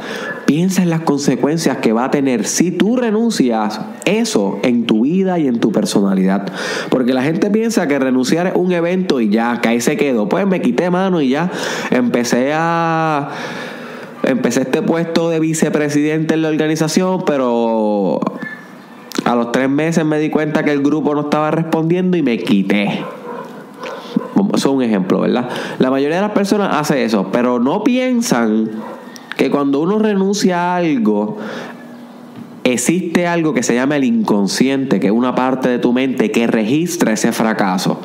piensa 0.46 0.82
en 0.84 0.90
las 0.90 1.02
consecuencias 1.02 1.78
que 1.78 1.94
va 1.94 2.06
a 2.06 2.12
tener 2.12 2.46
si 2.46 2.72
tú 2.72 2.96
renuncias 2.96 3.80
eso 4.06 4.60
en 4.64 4.86
tu 4.86 5.02
vida 5.02 5.40
y 5.40 5.48
en 5.48 5.60
tu 5.60 5.72
personalidad. 5.72 6.52
Porque 6.90 7.14
la 7.14 7.24
gente 7.24 7.50
piensa 7.50 7.88
que 7.88 8.00
renunciar 8.00 8.48
es 8.48 8.54
un 8.56 8.72
evento 8.72 9.22
y 9.22 9.30
ya, 9.30 9.60
que 9.62 9.70
ahí 9.70 9.82
se 9.82 9.98
quedó. 9.98 10.30
Pues 10.30 10.46
me 10.48 10.62
quité 10.62 10.90
mano 10.90 11.22
y 11.22 11.30
ya 11.30 11.52
empecé 11.92 12.52
a 12.54 13.30
empecé 14.24 14.62
este 14.62 14.82
puesto 14.82 15.30
de 15.30 15.40
vicepresidente 15.40 16.34
en 16.34 16.42
la 16.42 16.50
organización, 16.50 17.24
pero 17.26 18.20
a 19.26 19.36
los 19.36 19.52
tres 19.52 19.70
meses 19.70 20.06
me 20.06 20.18
di 20.20 20.30
cuenta 20.30 20.64
que 20.64 20.72
el 20.72 20.82
grupo 20.82 21.14
no 21.14 21.22
estaba 21.22 21.52
respondiendo 21.52 22.18
y 22.18 22.22
me 22.22 22.40
quité. 22.40 23.04
Eso 24.54 24.70
es 24.70 24.76
un 24.76 24.84
ejemplo, 24.84 25.22
¿verdad? 25.22 25.50
La 25.80 25.90
mayoría 25.90 26.18
de 26.18 26.22
las 26.22 26.32
personas 26.32 26.76
hace 26.76 27.04
eso, 27.04 27.30
pero 27.32 27.60
no 27.60 27.84
piensan 27.84 28.70
que 29.38 29.50
cuando 29.50 29.82
uno 29.82 30.00
renuncia 30.00 30.60
a 30.60 30.78
algo, 30.78 31.38
existe 32.63 33.28
algo 33.28 33.54
que 33.54 33.63
se 33.63 33.75
llama 33.75 33.98
el 33.98 34.04
inconsciente, 34.04 35.00
que 35.00 35.08
es 35.08 35.13
una 35.13 35.36
parte 35.36 35.70
de 35.70 35.80
tu 35.80 35.94
mente 35.94 36.32
que 36.32 36.48
registra 36.48 37.13
ese 37.13 37.32
fracaso. 37.32 38.00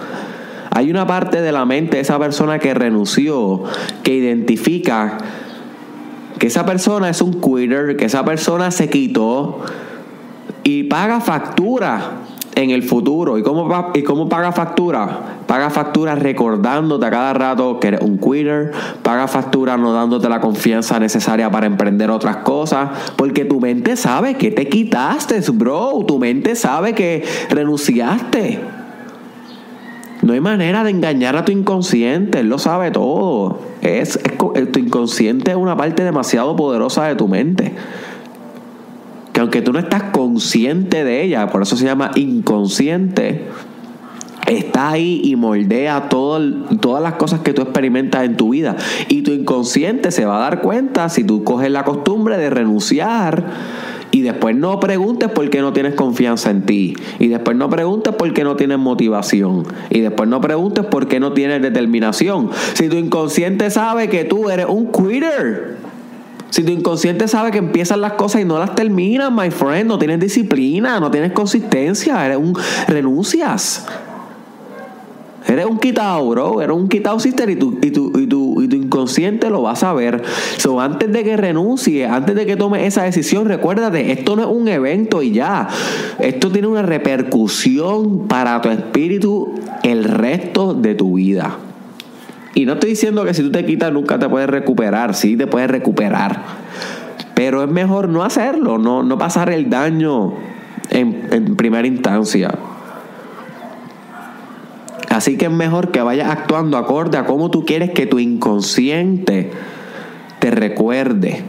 Hay 0.70 0.90
una 0.90 1.06
parte 1.06 1.40
de 1.40 1.52
la 1.52 1.64
mente 1.64 1.96
de 1.96 2.02
esa 2.02 2.18
persona 2.18 2.58
que 2.58 2.74
renunció, 2.74 3.62
que 4.02 4.14
identifica 4.14 5.18
que 6.38 6.46
esa 6.46 6.64
persona 6.64 7.08
es 7.08 7.20
un 7.20 7.40
quitter, 7.40 7.96
que 7.96 8.04
esa 8.04 8.24
persona 8.24 8.70
se 8.70 8.88
quitó 8.88 9.60
y 10.62 10.84
paga 10.84 11.20
factura 11.20 12.12
en 12.58 12.70
el 12.70 12.82
futuro. 12.82 13.38
¿Y 13.38 13.42
cómo, 13.42 13.92
¿Y 13.94 14.02
cómo 14.02 14.28
paga 14.28 14.50
factura? 14.50 15.36
Paga 15.46 15.70
factura 15.70 16.16
recordándote 16.16 17.06
a 17.06 17.10
cada 17.10 17.32
rato 17.32 17.78
que 17.78 17.88
eres 17.88 18.00
un 18.00 18.18
quitter. 18.18 18.72
Paga 19.02 19.28
factura 19.28 19.76
no 19.76 19.92
dándote 19.92 20.28
la 20.28 20.40
confianza 20.40 20.98
necesaria 20.98 21.50
para 21.52 21.66
emprender 21.66 22.10
otras 22.10 22.38
cosas. 22.38 22.90
Porque 23.16 23.44
tu 23.44 23.60
mente 23.60 23.96
sabe 23.96 24.34
que 24.34 24.50
te 24.50 24.68
quitaste, 24.68 25.40
bro. 25.52 26.04
Tu 26.06 26.18
mente 26.18 26.56
sabe 26.56 26.94
que 26.94 27.24
renunciaste. 27.48 28.58
No 30.22 30.32
hay 30.32 30.40
manera 30.40 30.82
de 30.82 30.90
engañar 30.90 31.36
a 31.36 31.44
tu 31.44 31.52
inconsciente. 31.52 32.40
Él 32.40 32.48
lo 32.48 32.58
sabe 32.58 32.90
todo. 32.90 33.60
Es, 33.82 34.16
es, 34.16 34.72
tu 34.72 34.80
inconsciente 34.80 35.52
es 35.52 35.56
una 35.56 35.76
parte 35.76 36.02
demasiado 36.02 36.56
poderosa 36.56 37.04
de 37.04 37.14
tu 37.14 37.28
mente 37.28 37.72
que 39.38 39.42
aunque 39.42 39.62
tú 39.62 39.72
no 39.72 39.78
estás 39.78 40.02
consciente 40.10 41.04
de 41.04 41.22
ella, 41.22 41.46
por 41.46 41.62
eso 41.62 41.76
se 41.76 41.84
llama 41.84 42.10
inconsciente, 42.16 43.44
está 44.48 44.90
ahí 44.90 45.20
y 45.22 45.36
moldea 45.36 46.08
todo, 46.08 46.40
todas 46.80 47.00
las 47.00 47.12
cosas 47.12 47.38
que 47.42 47.52
tú 47.52 47.62
experimentas 47.62 48.24
en 48.24 48.36
tu 48.36 48.48
vida. 48.48 48.74
Y 49.06 49.22
tu 49.22 49.30
inconsciente 49.30 50.10
se 50.10 50.24
va 50.24 50.38
a 50.38 50.40
dar 50.40 50.60
cuenta 50.60 51.08
si 51.08 51.22
tú 51.22 51.44
coges 51.44 51.70
la 51.70 51.84
costumbre 51.84 52.36
de 52.36 52.50
renunciar. 52.50 53.44
Y 54.10 54.22
después 54.22 54.56
no 54.56 54.80
preguntes 54.80 55.30
por 55.30 55.48
qué 55.50 55.60
no 55.60 55.72
tienes 55.72 55.94
confianza 55.94 56.50
en 56.50 56.62
ti. 56.66 56.96
Y 57.20 57.28
después 57.28 57.56
no 57.56 57.70
preguntes 57.70 58.16
por 58.16 58.34
qué 58.34 58.42
no 58.42 58.56
tienes 58.56 58.80
motivación. 58.80 59.62
Y 59.88 60.00
después 60.00 60.28
no 60.28 60.40
preguntes 60.40 60.84
por 60.84 61.06
qué 61.06 61.20
no 61.20 61.32
tienes 61.32 61.62
determinación. 61.62 62.50
Si 62.74 62.88
tu 62.88 62.96
inconsciente 62.96 63.70
sabe 63.70 64.08
que 64.08 64.24
tú 64.24 64.50
eres 64.50 64.66
un 64.68 64.90
quitter. 64.90 65.87
Si 66.50 66.62
tu 66.62 66.72
inconsciente 66.72 67.28
sabe 67.28 67.50
que 67.50 67.58
empiezan 67.58 68.00
las 68.00 68.14
cosas 68.14 68.40
y 68.40 68.44
no 68.44 68.58
las 68.58 68.74
terminas, 68.74 69.30
my 69.30 69.50
friend, 69.50 69.86
no 69.86 69.98
tienes 69.98 70.20
disciplina, 70.20 70.98
no 70.98 71.10
tienes 71.10 71.32
consistencia, 71.32 72.24
eres 72.24 72.38
un 72.38 72.56
renuncias. 72.86 73.86
Eres 75.46 75.64
un 75.64 75.78
quitado, 75.78 76.28
bro. 76.28 76.60
Eres 76.60 76.76
un 76.76 76.88
quitado 76.88 77.18
sister 77.18 77.48
y 77.48 77.56
tu, 77.56 77.78
y 77.80 77.90
tu, 77.90 78.18
y 78.18 78.26
tu, 78.26 78.62
y 78.62 78.68
tu 78.68 78.76
inconsciente 78.76 79.48
lo 79.48 79.62
va 79.62 79.72
a 79.72 79.76
saber. 79.76 80.22
Antes 80.78 81.10
de 81.10 81.24
que 81.24 81.36
renuncie, 81.38 82.06
antes 82.06 82.34
de 82.36 82.44
que 82.44 82.56
tome 82.56 82.86
esa 82.86 83.04
decisión, 83.04 83.46
recuérdate, 83.46 84.12
esto 84.12 84.36
no 84.36 84.42
es 84.42 84.48
un 84.48 84.68
evento 84.68 85.22
y 85.22 85.32
ya. 85.32 85.68
Esto 86.18 86.50
tiene 86.50 86.68
una 86.68 86.82
repercusión 86.82 88.28
para 88.28 88.60
tu 88.60 88.68
espíritu 88.68 89.54
el 89.82 90.04
resto 90.04 90.74
de 90.74 90.94
tu 90.94 91.14
vida. 91.14 91.56
Y 92.58 92.66
no 92.66 92.72
estoy 92.72 92.90
diciendo 92.90 93.24
que 93.24 93.34
si 93.34 93.42
tú 93.42 93.52
te 93.52 93.64
quitas 93.64 93.92
nunca 93.92 94.18
te 94.18 94.28
puedes 94.28 94.50
recuperar, 94.50 95.14
sí 95.14 95.36
te 95.36 95.46
puedes 95.46 95.70
recuperar. 95.70 96.42
Pero 97.32 97.62
es 97.62 97.70
mejor 97.70 98.08
no 98.08 98.24
hacerlo, 98.24 98.78
no, 98.78 99.04
no 99.04 99.16
pasar 99.16 99.48
el 99.50 99.70
daño 99.70 100.34
en, 100.90 101.28
en 101.30 101.54
primera 101.54 101.86
instancia. 101.86 102.52
Así 105.08 105.38
que 105.38 105.44
es 105.44 105.52
mejor 105.52 105.92
que 105.92 106.02
vayas 106.02 106.30
actuando 106.30 106.78
acorde 106.78 107.16
a 107.16 107.26
cómo 107.26 107.48
tú 107.48 107.64
quieres 107.64 107.90
que 107.90 108.06
tu 108.06 108.18
inconsciente 108.18 109.52
te 110.40 110.50
recuerde. 110.50 111.44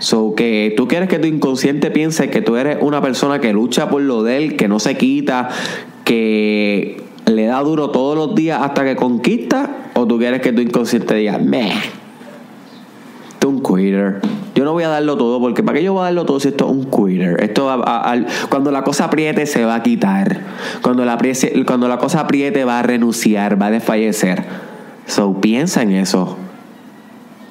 So 0.00 0.34
que 0.34 0.74
tú 0.76 0.88
quieres 0.88 1.08
que 1.08 1.20
tu 1.20 1.28
inconsciente 1.28 1.92
piense 1.92 2.28
que 2.28 2.42
tú 2.42 2.56
eres 2.56 2.78
una 2.80 3.00
persona 3.00 3.40
que 3.40 3.52
lucha 3.52 3.88
por 3.88 4.02
lo 4.02 4.24
de 4.24 4.38
él, 4.38 4.56
que 4.56 4.66
no 4.66 4.80
se 4.80 4.96
quita, 4.96 5.48
que 6.04 7.11
le 7.36 7.46
da 7.46 7.60
duro 7.60 7.90
todos 7.90 8.16
los 8.16 8.34
días 8.34 8.60
hasta 8.62 8.84
que 8.84 8.96
conquista, 8.96 9.90
o 9.94 10.06
tú 10.06 10.18
quieres 10.18 10.40
que 10.40 10.52
tu 10.52 10.60
inconsciente 10.60 11.14
diga, 11.14 11.38
meh, 11.38 11.72
tú 13.38 13.48
un 13.48 13.62
quitter. 13.62 14.20
Yo 14.54 14.64
no 14.64 14.72
voy 14.72 14.84
a 14.84 14.88
darlo 14.88 15.16
todo, 15.16 15.40
porque 15.40 15.62
¿para 15.62 15.78
qué 15.78 15.84
yo 15.84 15.94
voy 15.94 16.02
a 16.02 16.04
darlo 16.04 16.26
todo 16.26 16.38
si 16.38 16.48
esto 16.48 16.66
es 16.66 16.70
un 16.70 16.84
quitter? 16.84 17.42
Esto 17.42 17.68
cuando 18.48 18.70
la 18.70 18.84
cosa 18.84 19.06
apriete 19.06 19.46
se 19.46 19.64
va 19.64 19.76
a 19.76 19.82
quitar. 19.82 20.40
Cuando 20.82 21.04
la, 21.04 21.18
cuando 21.66 21.88
la 21.88 21.98
cosa 21.98 22.20
apriete 22.20 22.64
va 22.64 22.78
a 22.78 22.82
renunciar, 22.82 23.60
va 23.60 23.66
a 23.66 23.70
desfallecer. 23.70 24.44
So 25.06 25.40
piensa 25.40 25.82
en 25.82 25.92
eso. 25.92 26.36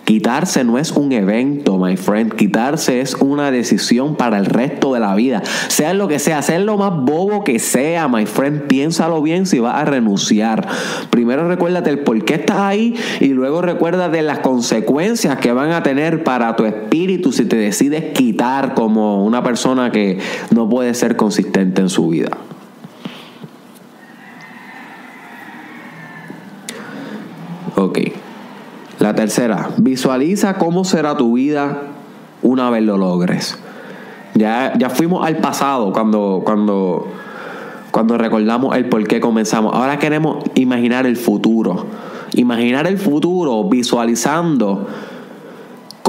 Quitarse 0.06 0.64
no 0.64 0.78
es 0.78 0.92
un 0.92 1.12
evento, 1.12 1.78
my 1.78 1.96
friend. 1.96 2.34
Quitarse 2.34 3.02
es 3.02 3.14
una 3.16 3.52
decisión 3.52 4.16
para 4.16 4.38
el 4.38 4.46
resto 4.46 4.94
de 4.94 5.00
la 5.00 5.16
vida. 5.16 5.42
Sea 5.68 5.94
lo 5.94 6.08
que 6.08 6.20
sea, 6.20 6.42
sea 6.42 6.60
lo 6.60 6.78
más 6.78 6.92
bobo 6.92 7.44
que 7.44 7.60
sea, 7.60 8.08
my 8.08 8.26
friend. 8.26 8.64
Piénsalo 8.64 9.22
bien 9.22 9.46
si 9.46 9.60
vas 9.60 9.76
a 9.76 9.86
renunciar. 9.86 10.68
Primero 11.12 11.48
recuérdate 11.48 11.90
el 11.92 12.00
por 12.00 12.24
qué 12.26 12.36
estás 12.36 12.58
ahí 12.58 12.96
y 13.20 13.30
luego 13.30 13.62
recuérdate 13.62 14.22
las 14.22 14.40
consecuencias 14.40 15.38
que 15.38 15.54
van 15.54 15.72
a 15.72 15.84
tener 15.84 16.24
para 16.24 16.56
tu 16.56 16.66
espíritu 16.66 17.32
si 17.32 17.46
te 17.46 17.56
decides 17.56 18.14
quitar 18.14 18.74
como 18.74 19.24
una 19.24 19.44
persona 19.44 19.92
que 19.92 20.20
no 20.50 20.68
puede 20.68 20.94
ser 20.94 21.16
consistente 21.16 21.82
en 21.82 21.90
su 21.90 22.10
vida. 22.10 22.38
Ok. 27.76 28.11
La 29.02 29.16
tercera, 29.16 29.72
visualiza 29.78 30.60
cómo 30.60 30.84
será 30.84 31.18
tu 31.18 31.34
vida 31.34 31.82
una 32.44 32.70
vez 32.70 32.84
lo 32.84 32.98
logres. 32.98 33.58
Ya, 34.36 34.74
ya 34.78 34.92
fuimos 34.92 35.26
al 35.26 35.38
pasado 35.38 35.92
cuando, 35.92 36.44
cuando, 36.46 37.08
cuando 37.90 38.20
recordamos 38.20 38.78
el 38.78 38.86
por 38.90 39.08
qué 39.08 39.20
comenzamos. 39.20 39.74
Ahora 39.74 39.98
queremos 39.98 40.44
imaginar 40.54 41.08
el 41.08 41.18
futuro. 41.18 41.88
Imaginar 42.34 42.86
el 42.86 43.00
futuro 43.00 43.64
visualizando 43.64 44.88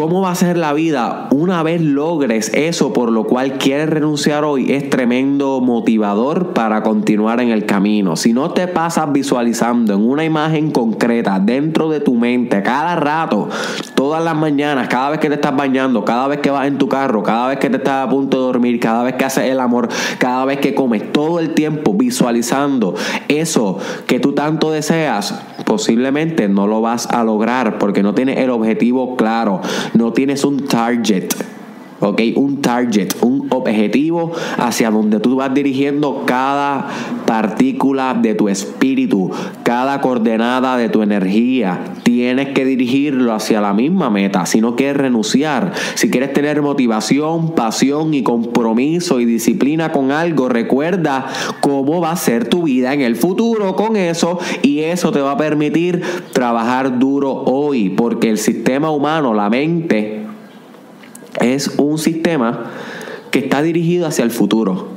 cómo 0.02 0.20
va 0.20 0.32
a 0.32 0.34
ser 0.34 0.56
la 0.56 0.72
vida 0.72 1.28
una 1.30 1.62
vez 1.62 1.80
logres 1.80 2.52
eso 2.54 2.92
por 2.92 3.12
lo 3.12 3.22
cual 3.22 3.56
quieres 3.58 3.88
renunciar 3.88 4.44
hoy 4.44 4.72
es 4.72 4.90
tremendo 4.90 5.60
motivador 5.60 6.54
para 6.54 6.82
continuar 6.82 7.40
en 7.40 7.50
el 7.50 7.66
camino. 7.66 8.16
Si 8.16 8.32
no 8.32 8.50
te 8.50 8.66
pasas 8.66 9.12
visualizando 9.12 9.94
en 9.94 10.00
una 10.04 10.24
imagen 10.24 10.72
concreta 10.72 11.38
dentro 11.38 11.88
de 11.88 12.00
tu 12.00 12.14
mente 12.14 12.64
cada 12.64 12.96
rato, 12.96 13.48
todas 13.94 14.24
las 14.24 14.34
mañanas, 14.34 14.88
cada 14.88 15.10
vez 15.10 15.20
que 15.20 15.28
te 15.28 15.36
estás 15.36 15.54
bañando, 15.54 16.04
cada 16.04 16.26
vez 16.26 16.40
que 16.40 16.50
vas 16.50 16.66
en 16.66 16.78
tu 16.78 16.88
carro, 16.88 17.22
cada 17.22 17.46
vez 17.46 17.60
que 17.60 17.70
te 17.70 17.76
estás 17.76 18.04
a 18.04 18.10
punto 18.10 18.38
de 18.38 18.42
dormir, 18.42 18.80
cada 18.80 19.04
vez 19.04 19.14
que 19.14 19.24
haces 19.24 19.44
el 19.44 19.60
amor, 19.60 19.88
cada 20.18 20.44
vez 20.44 20.58
que 20.58 20.74
comes, 20.74 21.12
todo 21.12 21.38
el 21.38 21.54
tiempo 21.54 21.94
visualizando 21.94 22.96
eso 23.28 23.78
que 24.08 24.18
tú 24.18 24.32
tanto 24.32 24.72
deseas, 24.72 25.40
posiblemente 25.64 26.48
no 26.48 26.66
lo 26.66 26.80
vas 26.80 27.06
a 27.06 27.22
lograr 27.22 27.78
porque 27.78 28.02
no 28.02 28.14
tienes 28.14 28.38
el 28.38 28.50
objetivo 28.50 29.16
claro 29.16 29.60
no 29.94 30.12
tienes 30.12 30.44
un 30.44 30.66
target. 30.66 31.28
¿Ok? 32.02 32.20
Un 32.36 32.60
target, 32.60 33.14
un 33.22 33.46
objetivo 33.50 34.32
hacia 34.58 34.90
donde 34.90 35.20
tú 35.20 35.36
vas 35.36 35.54
dirigiendo 35.54 36.24
cada 36.26 36.88
partícula 37.26 38.14
de 38.14 38.34
tu 38.34 38.48
espíritu, 38.48 39.30
cada 39.62 40.00
coordenada 40.00 40.76
de 40.76 40.88
tu 40.88 41.02
energía. 41.02 41.78
Tienes 42.02 42.48
que 42.48 42.64
dirigirlo 42.64 43.32
hacia 43.32 43.60
la 43.60 43.72
misma 43.72 44.10
meta. 44.10 44.44
Si 44.46 44.60
no 44.60 44.74
quieres 44.74 44.96
renunciar, 44.96 45.72
si 45.94 46.10
quieres 46.10 46.32
tener 46.32 46.60
motivación, 46.60 47.54
pasión 47.54 48.12
y 48.14 48.22
compromiso 48.22 49.20
y 49.20 49.24
disciplina 49.24 49.92
con 49.92 50.10
algo, 50.10 50.48
recuerda 50.48 51.26
cómo 51.60 52.00
va 52.00 52.10
a 52.10 52.16
ser 52.16 52.48
tu 52.48 52.64
vida 52.64 52.92
en 52.92 53.00
el 53.00 53.16
futuro 53.16 53.76
con 53.76 53.96
eso 53.96 54.38
y 54.62 54.80
eso 54.80 55.12
te 55.12 55.20
va 55.20 55.32
a 55.32 55.36
permitir 55.36 56.02
trabajar 56.32 56.98
duro 56.98 57.32
hoy, 57.32 57.90
porque 57.90 58.28
el 58.28 58.38
sistema 58.38 58.90
humano, 58.90 59.34
la 59.34 59.48
mente, 59.48 60.21
es 61.42 61.68
un 61.78 61.98
sistema 61.98 62.70
que 63.30 63.40
está 63.40 63.62
dirigido 63.62 64.06
hacia 64.06 64.24
el 64.24 64.30
futuro. 64.30 64.91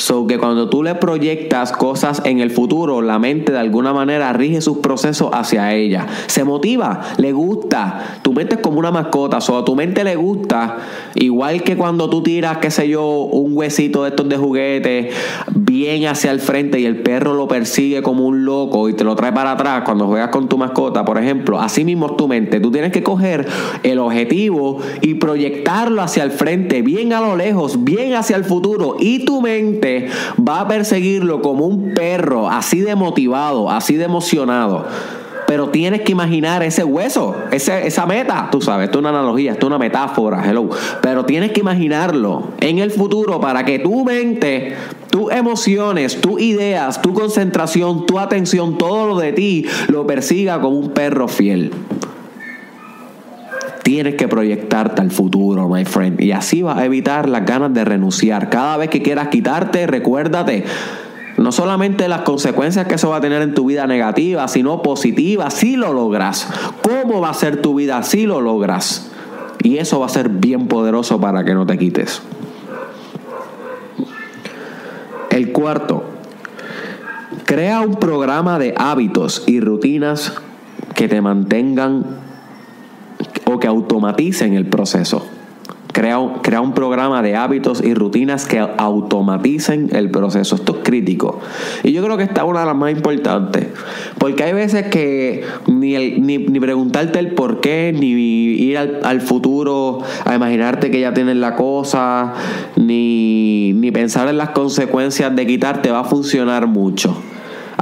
So 0.00 0.26
que 0.26 0.38
cuando 0.38 0.70
tú 0.70 0.82
le 0.82 0.94
proyectas 0.94 1.72
cosas 1.72 2.22
en 2.24 2.40
el 2.40 2.50
futuro, 2.50 3.02
la 3.02 3.18
mente 3.18 3.52
de 3.52 3.58
alguna 3.58 3.92
manera 3.92 4.32
rige 4.32 4.62
sus 4.62 4.78
procesos 4.78 5.28
hacia 5.34 5.74
ella. 5.74 6.06
Se 6.26 6.42
motiva, 6.42 7.02
le 7.18 7.32
gusta. 7.32 8.18
Tu 8.22 8.32
mente 8.32 8.54
es 8.54 8.62
como 8.62 8.78
una 8.78 8.90
mascota, 8.90 9.42
so 9.42 9.58
a 9.58 9.64
tu 9.64 9.76
mente 9.76 10.02
le 10.02 10.16
gusta. 10.16 10.78
Igual 11.16 11.62
que 11.62 11.76
cuando 11.76 12.08
tú 12.08 12.22
tiras, 12.22 12.56
qué 12.58 12.70
sé 12.70 12.88
yo, 12.88 13.06
un 13.06 13.54
huesito 13.54 14.04
de 14.04 14.08
estos 14.08 14.26
de 14.26 14.38
juguete 14.38 15.10
bien 15.54 16.06
hacia 16.06 16.30
el 16.30 16.40
frente 16.40 16.80
y 16.80 16.86
el 16.86 17.02
perro 17.02 17.34
lo 17.34 17.46
persigue 17.46 18.02
como 18.02 18.26
un 18.26 18.46
loco 18.46 18.88
y 18.88 18.94
te 18.94 19.04
lo 19.04 19.14
trae 19.16 19.32
para 19.32 19.52
atrás 19.52 19.82
cuando 19.84 20.06
juegas 20.06 20.30
con 20.30 20.48
tu 20.48 20.56
mascota, 20.56 21.04
por 21.04 21.18
ejemplo. 21.18 21.60
Así 21.60 21.84
mismo 21.84 22.06
es 22.06 22.16
tu 22.16 22.26
mente. 22.26 22.58
Tú 22.58 22.70
tienes 22.70 22.90
que 22.90 23.02
coger 23.02 23.46
el 23.82 23.98
objetivo 23.98 24.78
y 25.02 25.14
proyectarlo 25.14 26.00
hacia 26.00 26.24
el 26.24 26.30
frente, 26.30 26.80
bien 26.80 27.12
a 27.12 27.20
lo 27.20 27.36
lejos, 27.36 27.84
bien 27.84 28.14
hacia 28.14 28.36
el 28.36 28.44
futuro. 28.44 28.96
Y 28.98 29.26
tu 29.26 29.42
mente 29.42 29.89
va 30.36 30.60
a 30.60 30.68
perseguirlo 30.68 31.42
como 31.42 31.66
un 31.66 31.94
perro, 31.94 32.48
así 32.48 32.80
de 32.80 32.94
motivado, 32.94 33.70
así 33.70 33.96
de 33.96 34.04
emocionado. 34.04 34.86
Pero 35.46 35.70
tienes 35.70 36.02
que 36.02 36.12
imaginar 36.12 36.62
ese 36.62 36.84
hueso, 36.84 37.34
esa 37.50 38.06
meta, 38.06 38.48
tú 38.52 38.60
sabes, 38.60 38.84
esto 38.84 38.98
es 38.98 39.00
una 39.00 39.08
analogía, 39.08 39.52
esto 39.52 39.66
es 39.66 39.68
una 39.68 39.78
metáfora, 39.78 40.48
hello. 40.48 40.68
Pero 41.02 41.24
tienes 41.24 41.50
que 41.50 41.60
imaginarlo 41.60 42.44
en 42.60 42.78
el 42.78 42.92
futuro 42.92 43.40
para 43.40 43.64
que 43.64 43.80
tu 43.80 44.04
mente, 44.04 44.76
tus 45.10 45.32
emociones, 45.32 46.20
tus 46.20 46.40
ideas, 46.40 47.02
tu 47.02 47.14
concentración, 47.14 48.06
tu 48.06 48.20
atención, 48.20 48.78
todo 48.78 49.08
lo 49.08 49.18
de 49.18 49.32
ti 49.32 49.66
lo 49.88 50.06
persiga 50.06 50.60
como 50.60 50.78
un 50.78 50.90
perro 50.90 51.26
fiel 51.26 51.72
tienes 53.90 54.14
que 54.14 54.28
proyectarte 54.28 55.02
al 55.02 55.10
futuro, 55.10 55.68
my 55.68 55.84
friend. 55.84 56.20
Y 56.20 56.30
así 56.30 56.62
vas 56.62 56.78
a 56.78 56.84
evitar 56.84 57.28
las 57.28 57.44
ganas 57.44 57.74
de 57.74 57.84
renunciar. 57.84 58.48
Cada 58.48 58.76
vez 58.76 58.88
que 58.88 59.02
quieras 59.02 59.30
quitarte, 59.30 59.84
recuérdate. 59.88 60.62
No 61.38 61.50
solamente 61.50 62.06
las 62.06 62.20
consecuencias 62.20 62.86
que 62.86 62.94
eso 62.94 63.10
va 63.10 63.16
a 63.16 63.20
tener 63.20 63.42
en 63.42 63.52
tu 63.52 63.64
vida 63.64 63.88
negativa, 63.88 64.46
sino 64.46 64.80
positiva, 64.80 65.50
si 65.50 65.74
lo 65.74 65.92
logras. 65.92 66.48
¿Cómo 66.82 67.20
va 67.20 67.30
a 67.30 67.34
ser 67.34 67.62
tu 67.62 67.74
vida 67.74 68.00
si 68.04 68.26
lo 68.26 68.40
logras? 68.40 69.10
Y 69.60 69.78
eso 69.78 69.98
va 69.98 70.06
a 70.06 70.08
ser 70.08 70.28
bien 70.28 70.68
poderoso 70.68 71.20
para 71.20 71.42
que 71.44 71.54
no 71.54 71.66
te 71.66 71.76
quites. 71.76 72.22
El 75.30 75.50
cuarto, 75.50 76.04
crea 77.44 77.80
un 77.80 77.96
programa 77.96 78.60
de 78.60 78.72
hábitos 78.76 79.42
y 79.48 79.58
rutinas 79.58 80.34
que 80.94 81.08
te 81.08 81.20
mantengan 81.20 82.29
que 83.58 83.66
automaticen 83.66 84.54
el 84.54 84.66
proceso. 84.66 85.26
Crea, 85.92 86.18
crea, 86.42 86.60
un 86.60 86.72
programa 86.72 87.20
de 87.20 87.34
hábitos 87.34 87.82
y 87.82 87.94
rutinas 87.94 88.46
que 88.46 88.58
automaticen 88.58 89.88
el 89.92 90.08
proceso. 90.10 90.54
Esto 90.54 90.76
es 90.76 90.84
crítico. 90.84 91.40
Y 91.82 91.92
yo 91.92 92.04
creo 92.04 92.16
que 92.16 92.22
esta 92.22 92.42
es 92.42 92.46
una 92.46 92.60
de 92.60 92.66
las 92.66 92.76
más 92.76 92.92
importantes. 92.92 93.66
Porque 94.18 94.44
hay 94.44 94.52
veces 94.52 94.86
que 94.86 95.42
ni, 95.66 95.96
ni, 96.20 96.60
preguntarte 96.60 97.18
el 97.18 97.34
por 97.34 97.60
qué, 97.60 97.92
ni 97.92 98.06
ir 98.06 98.78
al, 98.78 99.00
al, 99.02 99.20
futuro 99.20 99.98
a 100.24 100.34
imaginarte 100.34 100.92
que 100.92 101.00
ya 101.00 101.12
tienes 101.12 101.36
la 101.36 101.56
cosa, 101.56 102.34
ni, 102.76 103.72
ni 103.72 103.90
pensar 103.90 104.28
en 104.28 104.38
las 104.38 104.50
consecuencias 104.50 105.34
de 105.34 105.46
quitarte 105.46 105.90
va 105.90 106.00
a 106.00 106.04
funcionar 106.04 106.68
mucho. 106.68 107.16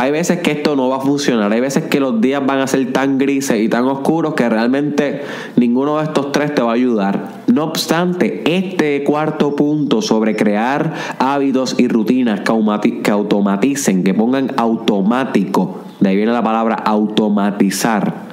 Hay 0.01 0.13
veces 0.13 0.39
que 0.39 0.53
esto 0.53 0.77
no 0.77 0.89
va 0.89 0.99
a 0.99 1.01
funcionar. 1.01 1.53
Hay 1.53 1.61
veces 1.61 1.87
que 1.87 1.99
los 1.99 2.21
días 2.21 2.47
van 2.47 2.61
a 2.61 2.69
ser 2.69 2.93
tan 2.93 3.19
grises 3.19 3.61
y 3.61 3.69
tan 3.69 3.85
oscuros 3.87 4.35
que 4.35 4.49
realmente 4.49 5.23
ninguno 5.57 5.99
de 5.99 6.05
estos 6.05 6.31
tres 6.31 6.55
te 6.55 6.63
va 6.63 6.71
a 6.71 6.75
ayudar. 6.75 7.43
No 7.49 7.65
obstante, 7.65 8.45
este 8.57 9.03
cuarto 9.03 9.57
punto 9.57 10.01
sobre 10.01 10.37
crear 10.37 10.95
hábitos 11.19 11.75
y 11.79 11.89
rutinas 11.89 12.43
que 12.43 13.11
automaticen, 13.11 14.05
que 14.05 14.15
pongan 14.15 14.53
automático, 14.57 15.81
de 15.99 16.11
ahí 16.11 16.17
viene 16.17 16.31
la 16.31 16.45
palabra 16.45 16.77
automatizar. 16.77 18.29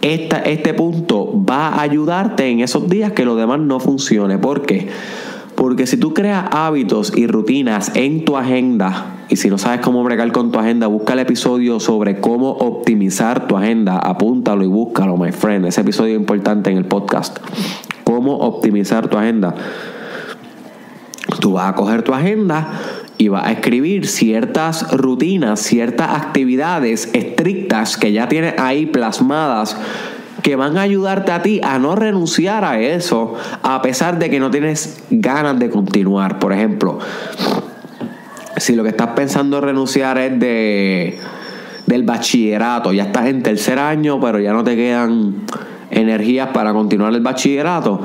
este 0.00 0.72
punto 0.72 1.44
va 1.44 1.68
a 1.68 1.82
ayudarte 1.82 2.48
en 2.48 2.60
esos 2.60 2.88
días 2.88 3.12
que 3.12 3.26
lo 3.26 3.36
demás 3.36 3.60
no 3.60 3.80
funcione. 3.80 4.38
¿Por 4.38 4.62
qué? 4.62 4.88
Porque 4.88 5.33
si 5.86 5.96
tú 5.96 6.14
creas 6.14 6.46
hábitos 6.50 7.12
y 7.16 7.26
rutinas 7.26 7.92
en 7.94 8.24
tu 8.24 8.36
agenda, 8.36 9.26
y 9.28 9.36
si 9.36 9.50
no 9.50 9.58
sabes 9.58 9.80
cómo 9.80 10.02
bregar 10.04 10.32
con 10.32 10.52
tu 10.52 10.58
agenda, 10.58 10.86
busca 10.86 11.14
el 11.14 11.20
episodio 11.20 11.80
sobre 11.80 12.20
cómo 12.20 12.50
optimizar 12.50 13.46
tu 13.46 13.56
agenda, 13.56 13.98
apúntalo 13.98 14.64
y 14.64 14.66
búscalo, 14.66 15.16
my 15.16 15.32
friend. 15.32 15.66
Ese 15.66 15.80
episodio 15.80 16.14
es 16.14 16.20
importante 16.20 16.70
en 16.70 16.78
el 16.78 16.84
podcast. 16.84 17.38
Cómo 18.04 18.36
optimizar 18.38 19.08
tu 19.08 19.18
agenda. 19.18 19.54
Tú 21.40 21.52
vas 21.52 21.70
a 21.70 21.74
coger 21.74 22.02
tu 22.02 22.12
agenda 22.12 22.80
y 23.18 23.28
vas 23.28 23.46
a 23.46 23.52
escribir 23.52 24.06
ciertas 24.06 24.90
rutinas, 24.92 25.60
ciertas 25.60 26.10
actividades 26.10 27.10
estrictas 27.12 27.96
que 27.96 28.12
ya 28.12 28.28
tienes 28.28 28.58
ahí 28.58 28.86
plasmadas 28.86 29.76
que 30.44 30.56
van 30.56 30.76
a 30.76 30.82
ayudarte 30.82 31.32
a 31.32 31.40
ti 31.40 31.58
a 31.64 31.78
no 31.78 31.96
renunciar 31.96 32.66
a 32.66 32.78
eso 32.78 33.34
a 33.62 33.80
pesar 33.80 34.18
de 34.18 34.28
que 34.28 34.38
no 34.38 34.50
tienes 34.50 35.02
ganas 35.08 35.58
de 35.58 35.70
continuar. 35.70 36.38
Por 36.38 36.52
ejemplo, 36.52 36.98
si 38.58 38.76
lo 38.76 38.82
que 38.82 38.90
estás 38.90 39.08
pensando 39.16 39.62
renunciar 39.62 40.18
es 40.18 40.38
de 40.38 41.18
del 41.86 42.02
bachillerato, 42.02 42.92
ya 42.92 43.04
estás 43.04 43.26
en 43.26 43.42
tercer 43.42 43.78
año, 43.78 44.20
pero 44.20 44.38
ya 44.38 44.52
no 44.52 44.62
te 44.62 44.76
quedan 44.76 45.46
energías 45.90 46.48
para 46.48 46.74
continuar 46.74 47.14
el 47.14 47.22
bachillerato. 47.22 48.02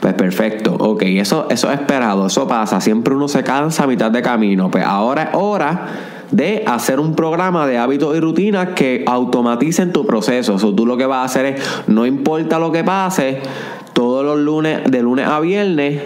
Pues 0.00 0.12
perfecto, 0.12 0.74
ok, 0.74 1.02
eso, 1.04 1.46
eso 1.48 1.72
es 1.72 1.80
esperado, 1.80 2.26
eso 2.26 2.46
pasa, 2.46 2.82
siempre 2.82 3.14
uno 3.14 3.28
se 3.28 3.42
cansa 3.42 3.84
a 3.84 3.86
mitad 3.86 4.10
de 4.10 4.20
camino, 4.20 4.70
pues 4.70 4.84
ahora 4.84 5.22
es 5.22 5.28
hora 5.32 5.86
de 6.32 6.64
hacer 6.66 6.98
un 6.98 7.14
programa 7.14 7.66
de 7.66 7.78
hábitos 7.78 8.16
y 8.16 8.20
rutinas 8.20 8.70
que 8.70 9.04
automaticen 9.06 9.92
tu 9.92 10.04
proceso. 10.04 10.56
Tú 10.74 10.86
lo 10.86 10.96
que 10.96 11.06
vas 11.06 11.18
a 11.18 11.24
hacer 11.24 11.46
es, 11.46 11.62
no 11.86 12.06
importa 12.06 12.58
lo 12.58 12.72
que 12.72 12.82
pase, 12.82 13.40
todos 13.92 14.24
los 14.24 14.38
lunes, 14.38 14.90
de 14.90 15.02
lunes 15.02 15.26
a 15.28 15.38
viernes, 15.40 16.00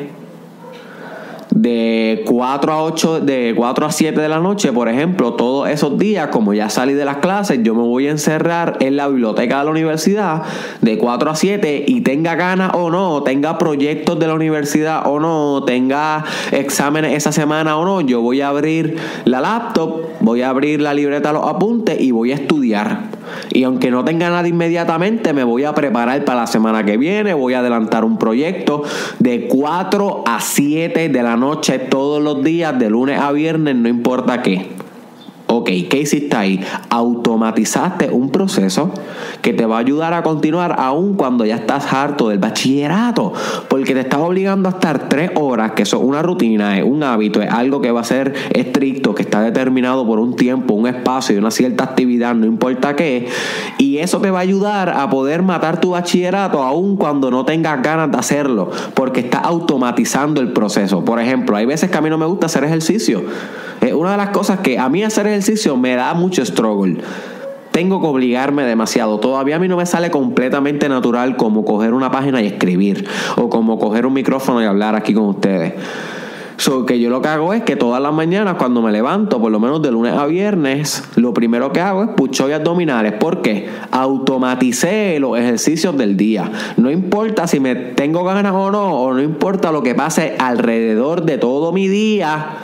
de 1.66 2.22
4 2.24 2.72
a 2.72 2.82
8, 2.84 3.20
de 3.22 3.52
4 3.56 3.86
a 3.86 3.90
7 3.90 4.20
de 4.20 4.28
la 4.28 4.38
noche, 4.38 4.72
por 4.72 4.88
ejemplo, 4.88 5.32
todos 5.32 5.68
esos 5.68 5.98
días, 5.98 6.28
como 6.28 6.54
ya 6.54 6.70
salí 6.70 6.94
de 6.94 7.04
las 7.04 7.16
clases, 7.16 7.58
yo 7.64 7.74
me 7.74 7.82
voy 7.82 8.06
a 8.06 8.12
encerrar 8.12 8.76
en 8.78 8.94
la 8.94 9.08
biblioteca 9.08 9.58
de 9.58 9.64
la 9.64 9.70
universidad 9.72 10.42
de 10.80 10.96
4 10.96 11.28
a 11.28 11.34
7 11.34 11.84
y 11.88 12.02
tenga 12.02 12.36
ganas 12.36 12.70
o 12.74 12.88
no, 12.88 13.24
tenga 13.24 13.58
proyectos 13.58 14.16
de 14.20 14.28
la 14.28 14.34
universidad 14.34 15.08
o 15.08 15.18
no, 15.18 15.64
tenga 15.64 16.24
exámenes 16.52 17.14
esa 17.14 17.32
semana 17.32 17.76
o 17.78 17.84
no, 17.84 18.00
yo 18.00 18.20
voy 18.20 18.42
a 18.42 18.48
abrir 18.48 18.96
la 19.24 19.40
laptop, 19.40 20.02
voy 20.20 20.42
a 20.42 20.50
abrir 20.50 20.80
la 20.80 20.94
libreta, 20.94 21.32
los 21.32 21.48
apuntes 21.48 22.00
y 22.00 22.12
voy 22.12 22.30
a 22.30 22.36
estudiar. 22.36 23.15
Y 23.50 23.64
aunque 23.64 23.90
no 23.90 24.04
tenga 24.04 24.30
nada 24.30 24.46
inmediatamente, 24.46 25.32
me 25.32 25.44
voy 25.44 25.64
a 25.64 25.74
preparar 25.74 26.24
para 26.24 26.40
la 26.40 26.46
semana 26.46 26.84
que 26.84 26.96
viene. 26.96 27.34
Voy 27.34 27.54
a 27.54 27.60
adelantar 27.60 28.04
un 28.04 28.18
proyecto 28.18 28.82
de 29.18 29.48
4 29.48 30.24
a 30.26 30.40
7 30.40 31.08
de 31.08 31.22
la 31.22 31.36
noche 31.36 31.78
todos 31.78 32.22
los 32.22 32.42
días, 32.42 32.78
de 32.78 32.90
lunes 32.90 33.20
a 33.20 33.32
viernes, 33.32 33.76
no 33.76 33.88
importa 33.88 34.42
qué. 34.42 34.85
Ok, 35.48 35.70
¿qué 35.88 36.00
hiciste 36.00 36.36
ahí? 36.36 36.60
Automatizaste 36.90 38.10
un 38.10 38.30
proceso 38.30 38.90
que 39.42 39.52
te 39.52 39.64
va 39.64 39.76
a 39.76 39.78
ayudar 39.78 40.12
a 40.12 40.24
continuar 40.24 40.74
aún 40.76 41.14
cuando 41.14 41.44
ya 41.44 41.54
estás 41.54 41.92
harto 41.92 42.30
del 42.30 42.38
bachillerato, 42.40 43.32
porque 43.68 43.94
te 43.94 44.00
estás 44.00 44.18
obligando 44.18 44.68
a 44.68 44.72
estar 44.72 45.08
tres 45.08 45.30
horas, 45.36 45.72
que 45.72 45.84
eso 45.84 45.98
es 45.98 46.02
una 46.02 46.20
rutina, 46.20 46.76
es 46.76 46.84
un 46.84 47.04
hábito, 47.04 47.40
es 47.42 47.50
algo 47.50 47.80
que 47.80 47.92
va 47.92 48.00
a 48.00 48.04
ser 48.04 48.34
estricto, 48.54 49.14
que 49.14 49.22
está 49.22 49.40
determinado 49.40 50.04
por 50.04 50.18
un 50.18 50.34
tiempo, 50.34 50.74
un 50.74 50.88
espacio 50.88 51.36
y 51.36 51.38
una 51.38 51.52
cierta 51.52 51.84
actividad, 51.84 52.34
no 52.34 52.46
importa 52.46 52.96
qué, 52.96 53.28
y 53.78 53.98
eso 53.98 54.20
te 54.20 54.32
va 54.32 54.40
a 54.40 54.42
ayudar 54.42 54.88
a 54.88 55.08
poder 55.08 55.42
matar 55.42 55.80
tu 55.80 55.90
bachillerato 55.90 56.60
aún 56.64 56.96
cuando 56.96 57.30
no 57.30 57.44
tengas 57.44 57.80
ganas 57.82 58.10
de 58.10 58.18
hacerlo, 58.18 58.70
porque 58.94 59.20
está 59.20 59.38
automatizando 59.38 60.40
el 60.40 60.52
proceso. 60.52 61.04
Por 61.04 61.20
ejemplo, 61.20 61.56
hay 61.56 61.66
veces 61.66 61.88
que 61.88 61.96
a 61.96 62.00
mí 62.00 62.10
no 62.10 62.18
me 62.18 62.26
gusta 62.26 62.46
hacer 62.46 62.64
ejercicio. 62.64 63.22
Es 63.88 63.94
una 63.94 64.12
de 64.12 64.16
las 64.16 64.30
cosas 64.30 64.60
que 64.60 64.78
a 64.78 64.88
mí 64.88 65.04
hacer 65.04 65.26
ejercicio 65.26 65.76
me 65.76 65.94
da 65.94 66.12
mucho 66.14 66.44
struggle. 66.44 66.98
Tengo 67.70 68.00
que 68.00 68.06
obligarme 68.06 68.64
demasiado. 68.64 69.20
Todavía 69.20 69.56
a 69.56 69.58
mí 69.58 69.68
no 69.68 69.76
me 69.76 69.86
sale 69.86 70.10
completamente 70.10 70.88
natural 70.88 71.36
como 71.36 71.64
coger 71.64 71.92
una 71.92 72.10
página 72.10 72.40
y 72.42 72.46
escribir. 72.46 73.06
O 73.36 73.48
como 73.48 73.78
coger 73.78 74.06
un 74.06 74.14
micrófono 74.14 74.62
y 74.62 74.64
hablar 74.64 74.94
aquí 74.94 75.12
con 75.14 75.26
ustedes. 75.26 75.74
So, 76.56 76.86
que 76.86 76.98
yo 76.98 77.10
lo 77.10 77.20
que 77.20 77.28
hago 77.28 77.52
es 77.52 77.62
que 77.64 77.76
todas 77.76 78.00
las 78.00 78.14
mañanas 78.14 78.54
cuando 78.54 78.80
me 78.80 78.90
levanto, 78.90 79.38
por 79.40 79.52
lo 79.52 79.60
menos 79.60 79.82
de 79.82 79.90
lunes 79.90 80.14
a 80.14 80.24
viernes, 80.24 81.04
lo 81.16 81.34
primero 81.34 81.70
que 81.70 81.80
hago 81.80 82.02
es 82.02 82.10
pucho 82.16 82.48
y 82.48 82.52
abdominales. 82.52 83.12
¿Por 83.12 83.42
qué? 83.42 83.68
Automaticé 83.90 85.20
los 85.20 85.38
ejercicios 85.38 85.96
del 85.98 86.16
día. 86.16 86.50
No 86.78 86.90
importa 86.90 87.46
si 87.46 87.60
me 87.60 87.74
tengo 87.74 88.24
ganas 88.24 88.54
o 88.54 88.70
no, 88.70 89.02
o 89.02 89.12
no 89.12 89.20
importa 89.20 89.70
lo 89.70 89.82
que 89.82 89.94
pase 89.94 90.34
alrededor 90.38 91.24
de 91.24 91.36
todo 91.36 91.72
mi 91.72 91.88
día 91.88 92.56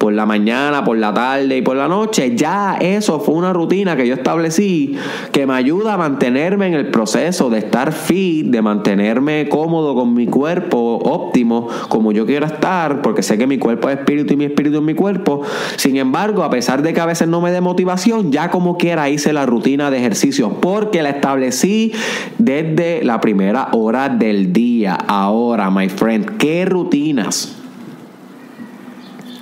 por 0.00 0.14
la 0.14 0.24
mañana, 0.24 0.82
por 0.82 0.96
la 0.96 1.12
tarde 1.12 1.58
y 1.58 1.60
por 1.60 1.76
la 1.76 1.86
noche, 1.86 2.34
ya 2.34 2.78
eso 2.80 3.20
fue 3.20 3.34
una 3.34 3.52
rutina 3.52 3.96
que 3.96 4.08
yo 4.08 4.14
establecí 4.14 4.96
que 5.30 5.46
me 5.46 5.52
ayuda 5.52 5.92
a 5.92 5.98
mantenerme 5.98 6.68
en 6.68 6.72
el 6.72 6.90
proceso 6.90 7.50
de 7.50 7.58
estar 7.58 7.92
fit, 7.92 8.46
de 8.46 8.62
mantenerme 8.62 9.50
cómodo 9.50 9.94
con 9.94 10.14
mi 10.14 10.26
cuerpo 10.26 10.78
óptimo, 11.04 11.68
como 11.90 12.12
yo 12.12 12.24
quiero 12.24 12.46
estar, 12.46 13.02
porque 13.02 13.22
sé 13.22 13.36
que 13.36 13.46
mi 13.46 13.58
cuerpo 13.58 13.90
es 13.90 13.98
espíritu 13.98 14.32
y 14.32 14.36
mi 14.38 14.46
espíritu 14.46 14.78
es 14.78 14.82
mi 14.82 14.94
cuerpo. 14.94 15.42
Sin 15.76 15.98
embargo, 15.98 16.44
a 16.44 16.50
pesar 16.50 16.80
de 16.80 16.94
que 16.94 17.00
a 17.02 17.06
veces 17.06 17.28
no 17.28 17.42
me 17.42 17.52
dé 17.52 17.60
motivación, 17.60 18.32
ya 18.32 18.50
como 18.50 18.78
quiera 18.78 19.10
hice 19.10 19.34
la 19.34 19.44
rutina 19.44 19.90
de 19.90 19.98
ejercicio, 19.98 20.60
porque 20.62 21.02
la 21.02 21.10
establecí 21.10 21.92
desde 22.38 23.04
la 23.04 23.20
primera 23.20 23.68
hora 23.72 24.08
del 24.08 24.54
día. 24.54 24.94
Ahora, 24.94 25.70
my 25.70 25.90
friend, 25.90 26.38
¿qué 26.38 26.64
rutinas? 26.64 27.59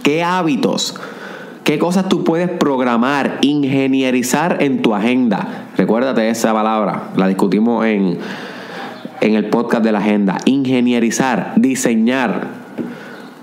¿Qué 0.09 0.23
hábitos? 0.23 0.95
¿Qué 1.65 1.79
cosas 1.79 2.09
tú 2.09 2.25
puedes 2.25 2.49
programar, 2.49 3.37
ingenierizar 3.43 4.63
en 4.63 4.81
tu 4.81 4.95
agenda? 4.95 5.67
Recuérdate 5.77 6.31
esa 6.31 6.55
palabra, 6.55 7.11
la 7.15 7.29
discutimos 7.29 7.85
en, 7.85 8.17
en 9.21 9.35
el 9.35 9.51
podcast 9.51 9.85
de 9.85 9.93
la 9.93 9.99
agenda. 9.99 10.39
Ingenierizar, 10.47 11.53
diseñar. 11.57 12.47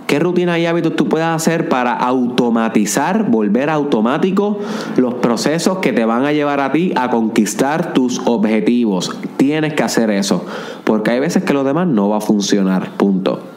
¿Qué 0.08 0.18
rutinas 0.18 0.58
y 0.58 0.66
hábitos 0.66 0.96
tú 0.96 1.08
puedes 1.08 1.28
hacer 1.28 1.70
para 1.70 1.94
automatizar, 1.94 3.30
volver 3.30 3.70
automático 3.70 4.58
los 4.98 5.14
procesos 5.14 5.78
que 5.78 5.94
te 5.94 6.04
van 6.04 6.26
a 6.26 6.32
llevar 6.32 6.62
a 6.62 6.72
ti 6.72 6.94
a 6.96 7.12
conquistar 7.12 7.94
tus 7.94 8.24
objetivos? 8.26 9.16
Tienes 9.38 9.76
que 9.76 9.84
hacer 9.84 10.10
eso, 10.10 10.44
porque 10.84 11.12
hay 11.12 11.20
veces 11.20 11.44
que 11.44 11.54
lo 11.54 11.64
demás 11.64 11.86
no 11.86 12.10
va 12.10 12.18
a 12.18 12.22
funcionar, 12.22 12.90
punto. 12.98 13.55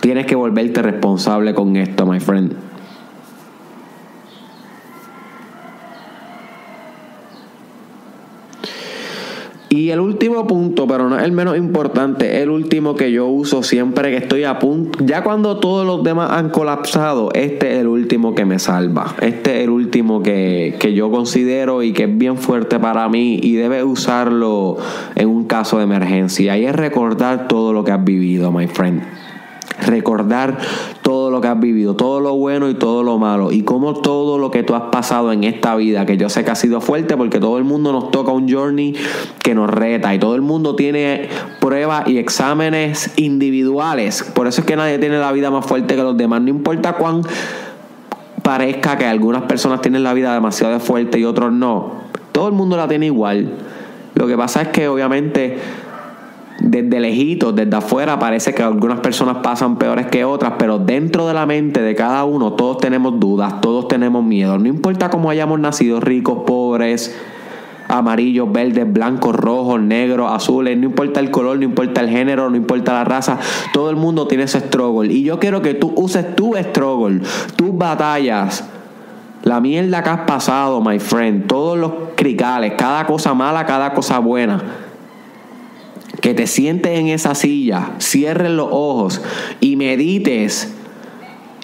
Tienes 0.00 0.26
que 0.26 0.34
volverte 0.34 0.80
responsable 0.80 1.54
con 1.54 1.76
esto, 1.76 2.06
my 2.06 2.20
friend. 2.20 2.70
Y 9.72 9.90
el 9.90 10.00
último 10.00 10.48
punto, 10.48 10.88
pero 10.88 11.08
no 11.08 11.18
el 11.20 11.30
menos 11.30 11.56
importante, 11.56 12.42
el 12.42 12.50
último 12.50 12.96
que 12.96 13.12
yo 13.12 13.28
uso 13.28 13.62
siempre 13.62 14.10
que 14.10 14.16
estoy 14.16 14.42
a 14.42 14.58
punto, 14.58 14.98
ya 15.04 15.22
cuando 15.22 15.58
todos 15.58 15.86
los 15.86 16.02
demás 16.02 16.32
han 16.32 16.50
colapsado, 16.50 17.28
este 17.34 17.74
es 17.74 17.78
el 17.78 17.86
último 17.86 18.34
que 18.34 18.44
me 18.44 18.58
salva. 18.58 19.14
Este 19.20 19.58
es 19.58 19.64
el 19.64 19.70
último 19.70 20.24
que, 20.24 20.74
que 20.80 20.92
yo 20.92 21.12
considero 21.12 21.84
y 21.84 21.92
que 21.92 22.04
es 22.04 22.18
bien 22.18 22.36
fuerte 22.36 22.80
para 22.80 23.08
mí 23.08 23.38
y 23.40 23.54
debes 23.54 23.84
usarlo 23.84 24.76
en 25.14 25.28
un 25.28 25.44
caso 25.44 25.78
de 25.78 25.84
emergencia. 25.84 26.58
Y 26.58 26.64
es 26.64 26.74
recordar 26.74 27.46
todo 27.46 27.72
lo 27.72 27.84
que 27.84 27.92
has 27.92 28.04
vivido, 28.04 28.50
my 28.50 28.66
friend 28.66 29.02
recordar 29.86 30.58
todo 31.02 31.30
lo 31.30 31.40
que 31.40 31.48
has 31.48 31.58
vivido, 31.58 31.94
todo 31.94 32.20
lo 32.20 32.34
bueno 32.34 32.68
y 32.68 32.74
todo 32.74 33.02
lo 33.02 33.18
malo, 33.18 33.52
y 33.52 33.62
cómo 33.62 33.94
todo 33.94 34.38
lo 34.38 34.50
que 34.50 34.62
tú 34.62 34.74
has 34.74 34.84
pasado 34.90 35.32
en 35.32 35.44
esta 35.44 35.76
vida, 35.76 36.06
que 36.06 36.16
yo 36.16 36.28
sé 36.28 36.44
que 36.44 36.50
ha 36.50 36.54
sido 36.54 36.80
fuerte 36.80 37.16
porque 37.16 37.40
todo 37.40 37.58
el 37.58 37.64
mundo 37.64 37.92
nos 37.92 38.10
toca 38.10 38.32
un 38.32 38.50
journey 38.50 38.94
que 39.42 39.54
nos 39.54 39.70
reta 39.70 40.14
y 40.14 40.18
todo 40.18 40.34
el 40.34 40.42
mundo 40.42 40.76
tiene 40.76 41.28
pruebas 41.60 42.08
y 42.08 42.18
exámenes 42.18 43.12
individuales. 43.16 44.22
Por 44.34 44.46
eso 44.46 44.60
es 44.60 44.66
que 44.66 44.76
nadie 44.76 44.98
tiene 44.98 45.18
la 45.18 45.32
vida 45.32 45.50
más 45.50 45.66
fuerte 45.66 45.96
que 45.96 46.02
los 46.02 46.16
demás, 46.16 46.42
no 46.42 46.50
importa 46.50 46.94
cuán 46.94 47.22
parezca 48.42 48.96
que 48.96 49.06
algunas 49.06 49.42
personas 49.42 49.80
tienen 49.80 50.02
la 50.02 50.14
vida 50.14 50.32
demasiado 50.32 50.78
fuerte 50.80 51.18
y 51.18 51.24
otros 51.24 51.52
no. 51.52 52.00
Todo 52.32 52.48
el 52.48 52.54
mundo 52.54 52.76
la 52.76 52.88
tiene 52.88 53.06
igual. 53.06 53.50
Lo 54.14 54.26
que 54.26 54.36
pasa 54.36 54.62
es 54.62 54.68
que 54.68 54.88
obviamente 54.88 55.58
desde 56.60 57.00
lejitos, 57.00 57.54
desde 57.56 57.74
afuera, 57.76 58.18
parece 58.18 58.54
que 58.54 58.62
algunas 58.62 59.00
personas 59.00 59.38
pasan 59.38 59.76
peores 59.76 60.06
que 60.06 60.24
otras, 60.24 60.54
pero 60.58 60.78
dentro 60.78 61.26
de 61.26 61.34
la 61.34 61.46
mente 61.46 61.80
de 61.80 61.94
cada 61.94 62.24
uno 62.24 62.52
todos 62.52 62.78
tenemos 62.78 63.18
dudas, 63.18 63.60
todos 63.60 63.88
tenemos 63.88 64.22
miedo. 64.22 64.58
No 64.58 64.68
importa 64.68 65.10
cómo 65.10 65.30
hayamos 65.30 65.58
nacido, 65.58 66.00
ricos, 66.00 66.44
pobres, 66.46 67.16
amarillos, 67.88 68.52
verdes, 68.52 68.90
blancos, 68.92 69.34
rojos, 69.34 69.80
negros, 69.80 70.30
azules, 70.30 70.76
no 70.76 70.86
importa 70.86 71.20
el 71.20 71.30
color, 71.30 71.58
no 71.58 71.64
importa 71.64 72.02
el 72.02 72.10
género, 72.10 72.50
no 72.50 72.56
importa 72.56 72.92
la 72.92 73.04
raza, 73.04 73.38
todo 73.72 73.90
el 73.90 73.96
mundo 73.96 74.26
tiene 74.26 74.44
ese 74.44 74.60
struggle. 74.60 75.12
Y 75.12 75.22
yo 75.24 75.38
quiero 75.38 75.62
que 75.62 75.74
tú 75.74 75.92
uses 75.96 76.36
tu 76.36 76.54
struggle, 76.56 77.22
tus 77.56 77.76
batallas. 77.76 78.64
La 79.42 79.58
mierda 79.58 80.02
que 80.02 80.10
has 80.10 80.20
pasado, 80.20 80.82
my 80.82 80.98
friend, 80.98 81.46
todos 81.46 81.78
los 81.78 81.92
cricales, 82.14 82.74
cada 82.76 83.06
cosa 83.06 83.32
mala, 83.32 83.64
cada 83.64 83.94
cosa 83.94 84.18
buena 84.18 84.89
que 86.20 86.34
te 86.34 86.46
sientes 86.46 86.98
en 86.98 87.08
esa 87.08 87.34
silla, 87.34 87.92
cierres 87.98 88.50
los 88.50 88.68
ojos 88.70 89.20
y 89.60 89.76
medites 89.76 90.74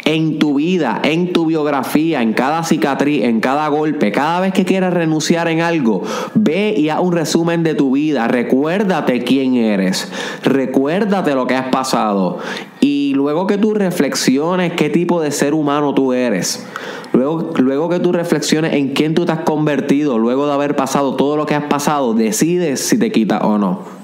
en 0.07 0.39
tu 0.39 0.55
vida, 0.55 1.01
en 1.03 1.33
tu 1.33 1.47
biografía, 1.47 2.23
en 2.23 2.33
cada 2.33 2.63
cicatriz, 2.63 3.25
en 3.25 3.41
cada 3.41 3.67
golpe, 3.67 4.13
cada 4.13 4.39
vez 4.39 4.53
que 4.53 4.65
quieras 4.65 4.95
renunciar 4.95 5.49
en 5.49 5.61
algo, 5.61 6.03
ve 6.35 6.75
y 6.77 6.91
haz 6.91 7.01
un 7.01 7.13
resumen 7.13 7.65
de 7.65 7.75
tu 7.75 7.91
vida, 7.91 8.29
recuérdate 8.29 9.25
quién 9.25 9.57
eres, 9.57 10.13
recuérdate 10.45 11.35
lo 11.35 11.49
que 11.49 11.57
has 11.57 11.71
pasado. 11.71 12.39
Y 12.81 13.15
luego 13.15 13.49
que 13.49 13.59
tú 13.59 13.75
reflexiones 13.75 14.75
qué 14.75 14.91
tipo 14.91 15.21
de 15.21 15.33
ser 15.33 15.55
humano 15.55 15.93
tú 15.93 16.13
eres, 16.13 16.65
luego, 17.13 17.53
luego 17.57 17.89
que 17.89 17.99
tú 17.99 18.13
reflexiones 18.13 18.75
en 18.75 18.95
quién 18.95 19.13
tú 19.17 19.27
te 19.27 19.33
has 19.33 19.41
convertido, 19.41 20.19
luego 20.19 20.47
de 20.47 20.53
haber 20.53 20.77
pasado 20.77 21.17
todo 21.17 21.37
lo 21.37 21.47
que 21.47 21.57
has 21.57 21.65
pasado, 21.65 22.15
decides 22.15 22.79
si 22.79 22.97
te 22.97 23.11
quitas 23.11 23.43
o 23.43 23.59
no 23.59 23.96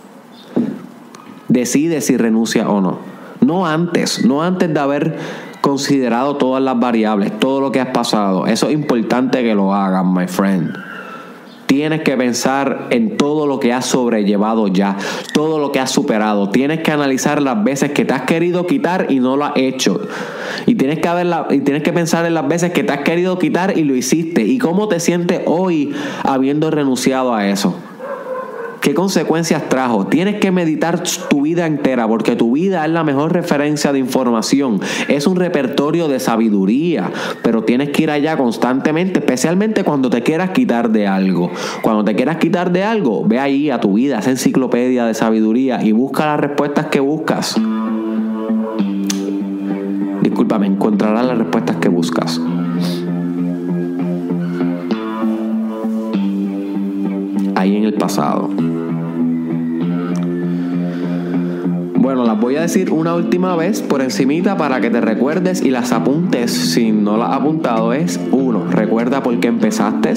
decide 1.53 2.01
si 2.01 2.17
renuncia 2.17 2.69
o 2.69 2.81
no. 2.81 2.99
No 3.41 3.67
antes, 3.67 4.25
no 4.25 4.43
antes 4.43 4.73
de 4.73 4.81
haber 4.81 5.19
considerado 5.61 6.37
todas 6.37 6.63
las 6.63 6.79
variables, 6.79 7.39
todo 7.39 7.61
lo 7.61 7.71
que 7.71 7.81
has 7.81 7.89
pasado. 7.89 8.47
Eso 8.47 8.69
es 8.69 8.75
importante 8.75 9.43
que 9.43 9.55
lo 9.55 9.75
hagas, 9.75 10.05
my 10.05 10.27
friend. 10.27 10.73
Tienes 11.67 12.03
que 12.03 12.17
pensar 12.17 12.89
en 12.91 13.17
todo 13.17 13.47
lo 13.47 13.59
que 13.59 13.73
has 13.73 13.87
sobrellevado 13.87 14.69
ya, 14.69 14.97
todo 15.33 15.59
lo 15.59 15.73
que 15.73 15.81
has 15.81 15.91
superado. 15.91 16.51
Tienes 16.51 16.83
que 16.83 16.91
analizar 16.91 17.41
las 17.41 17.65
veces 17.65 17.93
que 17.93 18.05
te 18.05 18.13
has 18.13 18.23
querido 18.23 18.67
quitar 18.67 19.07
y 19.09 19.21
no 19.21 19.37
lo 19.37 19.47
has 19.47 19.53
hecho. 19.57 20.01
Y 20.67 20.75
tienes 20.75 20.99
que, 20.99 21.09
y 21.51 21.61
tienes 21.61 21.83
que 21.83 21.93
pensar 21.93 22.27
en 22.27 22.35
las 22.35 22.47
veces 22.47 22.73
que 22.73 22.85
te 22.85 22.93
has 22.93 23.01
querido 23.01 23.39
quitar 23.39 23.79
y 23.79 23.85
lo 23.85 23.97
hiciste. 23.97 24.43
Y 24.43 24.59
cómo 24.59 24.89
te 24.89 25.01
sientes 25.01 25.41
hoy 25.47 25.95
habiendo 26.25 26.71
renunciado 26.71 27.35
a 27.35 27.49
eso. 27.49 27.75
¿Qué 28.83 28.95
consecuencias 28.95 29.69
trajo? 29.69 30.09
Tienes 30.09 30.41
que 30.41 30.51
meditar 30.51 31.05
tu 31.31 31.43
vida 31.43 31.67
entera 31.67 32.09
porque 32.09 32.35
tu 32.35 32.51
vida 32.51 32.85
es 32.85 32.91
la 32.91 33.05
mejor 33.05 33.33
referencia 33.33 33.93
de 33.93 34.01
información. 34.01 34.81
Es 35.07 35.29
un 35.29 35.37
repertorio 35.37 36.09
de 36.09 36.19
sabiduría, 36.19 37.13
pero 37.45 37.63
tienes 37.63 37.91
que 37.91 38.03
ir 38.03 38.11
allá 38.11 38.37
constantemente, 38.37 39.21
especialmente 39.21 39.85
cuando 39.85 40.11
te 40.11 40.25
quieras 40.25 40.51
quitar 40.51 40.91
de 40.91 41.07
algo. 41.07 41.53
Cuando 41.83 42.05
te 42.05 42.17
quieras 42.17 42.39
quitar 42.39 42.73
de 42.73 42.83
algo, 42.83 43.25
ve 43.25 43.39
ahí 43.39 43.71
a 43.71 43.79
tu 43.79 43.95
vida, 43.95 44.19
esa 44.19 44.31
enciclopedia 44.31 45.07
de 45.07 45.15
sabiduría 45.15 45.81
y 45.81 45.93
busca 45.93 46.27
las 46.27 46.41
respuestas 46.41 46.87
que 46.87 46.99
buscas. 46.99 47.55
Discúlpame, 50.23 50.67
encontrarás 50.67 51.25
las 51.25 51.39
respuestas 51.39 51.77
que 51.77 51.89
buscas. 51.89 52.41
El 57.85 57.95
pasado. 57.95 58.49
Bueno, 61.97 62.25
las 62.25 62.41
voy 62.41 62.57
a 62.57 62.63
decir 62.63 62.91
una 62.91 63.15
última 63.15 63.55
vez 63.57 63.81
por 63.81 64.03
encimita 64.03 64.57
para 64.57 64.81
que 64.81 64.91
te 64.91 65.01
recuerdes 65.01 65.63
y 65.63 65.71
las 65.71 65.93
apuntes 65.93 66.51
si 66.51 66.91
no 66.91 67.17
las 67.17 67.31
has 67.31 67.37
apuntado. 67.37 67.93
Es 67.93 68.21
uno, 68.33 68.67
recuerda 68.71 69.23
por 69.23 69.39
qué 69.39 69.49
empezaste 69.49 70.15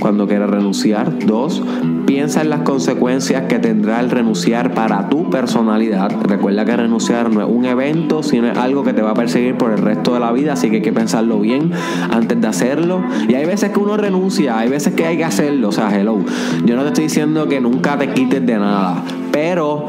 cuando 0.00 0.26
quieras 0.26 0.48
renunciar. 0.48 1.26
Dos, 1.26 1.62
piensa 2.06 2.40
en 2.40 2.50
las 2.50 2.60
consecuencias 2.60 3.42
que 3.46 3.58
tendrá 3.58 4.00
el 4.00 4.10
renunciar 4.10 4.72
para 4.72 5.08
tu 5.08 5.28
personalidad. 5.28 6.10
Recuerda 6.22 6.64
que 6.64 6.76
renunciar 6.76 7.30
no 7.30 7.42
es 7.42 7.48
un 7.48 7.64
evento, 7.64 8.22
sino 8.22 8.48
es 8.48 8.56
algo 8.56 8.84
que 8.84 8.92
te 8.92 9.02
va 9.02 9.10
a 9.10 9.14
perseguir 9.14 9.58
por 9.58 9.72
el 9.72 9.78
resto 9.78 10.14
de 10.14 10.20
la 10.20 10.32
vida, 10.32 10.54
así 10.54 10.70
que 10.70 10.76
hay 10.76 10.82
que 10.82 10.92
pensarlo 10.92 11.40
bien 11.40 11.72
antes 12.10 12.40
de 12.40 12.46
hacerlo. 12.46 13.02
Y 13.28 13.34
hay 13.34 13.44
veces 13.44 13.70
que 13.72 13.80
uno 13.80 13.96
renuncia, 13.96 14.58
hay 14.58 14.68
veces 14.68 14.94
que 14.94 15.04
hay 15.04 15.16
que 15.16 15.24
hacerlo. 15.24 15.68
O 15.68 15.72
sea, 15.72 15.94
hello. 15.98 16.18
Yo 16.64 16.76
no 16.76 16.82
te 16.82 16.88
estoy 16.88 17.04
diciendo 17.04 17.48
que 17.48 17.60
nunca 17.60 17.98
te 17.98 18.08
quites 18.08 18.46
de 18.46 18.58
nada, 18.58 19.02
pero 19.32 19.86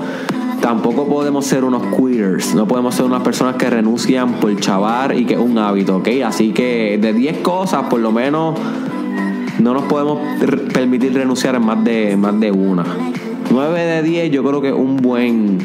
tampoco 0.62 1.08
podemos 1.08 1.46
ser 1.46 1.64
unos 1.64 1.84
queers, 1.96 2.56
no 2.56 2.68
podemos 2.68 2.96
ser 2.96 3.06
unas 3.06 3.22
personas 3.22 3.56
que 3.56 3.70
renuncian 3.70 4.34
por 4.34 4.56
chavar 4.60 5.16
y 5.18 5.26
que 5.26 5.36
es 5.36 5.40
un 5.40 5.58
hábito, 5.58 5.98
¿ok? 5.98 6.08
Así 6.26 6.52
que 6.52 6.98
de 7.00 7.14
10 7.14 7.38
cosas, 7.40 7.84
por 7.84 8.00
lo 8.00 8.12
menos, 8.12 8.56
no 9.60 9.74
nos 9.74 9.84
podemos 9.84 10.20
permitir 10.74 11.14
renunciar 11.14 11.56
en 11.56 11.66
más 11.66 11.84
de, 11.84 12.16
más 12.18 12.40
de 12.40 12.52
una. 12.52 12.86
9 13.50 13.80
de 13.80 14.04
10 14.04 14.32
yo 14.32 14.44
creo 14.44 14.62
que 14.62 14.70
es 14.70 14.74
un 14.74 14.98
buen, 14.98 15.60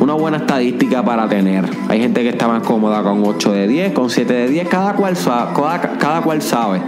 una 0.00 0.14
buena 0.14 0.38
estadística 0.38 1.04
para 1.04 1.28
tener. 1.28 1.64
Hay 1.88 2.00
gente 2.00 2.22
que 2.22 2.30
está 2.30 2.48
más 2.48 2.62
cómoda 2.62 3.02
con 3.02 3.22
8 3.24 3.52
de 3.52 3.68
10, 3.68 3.92
con 3.92 4.10
7 4.10 4.32
de 4.32 4.48
10, 4.48 4.68
cada 4.68 4.94
cual, 4.94 5.14
cada, 5.24 5.80
cada 5.98 6.22
cual 6.22 6.42
sabe. 6.42 6.82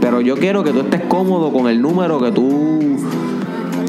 Pero 0.00 0.20
yo 0.20 0.36
quiero 0.36 0.62
que 0.62 0.72
tú 0.72 0.80
estés 0.80 1.02
cómodo 1.02 1.52
con 1.52 1.68
el 1.68 1.80
número 1.82 2.20
que 2.20 2.30
tú, 2.30 2.96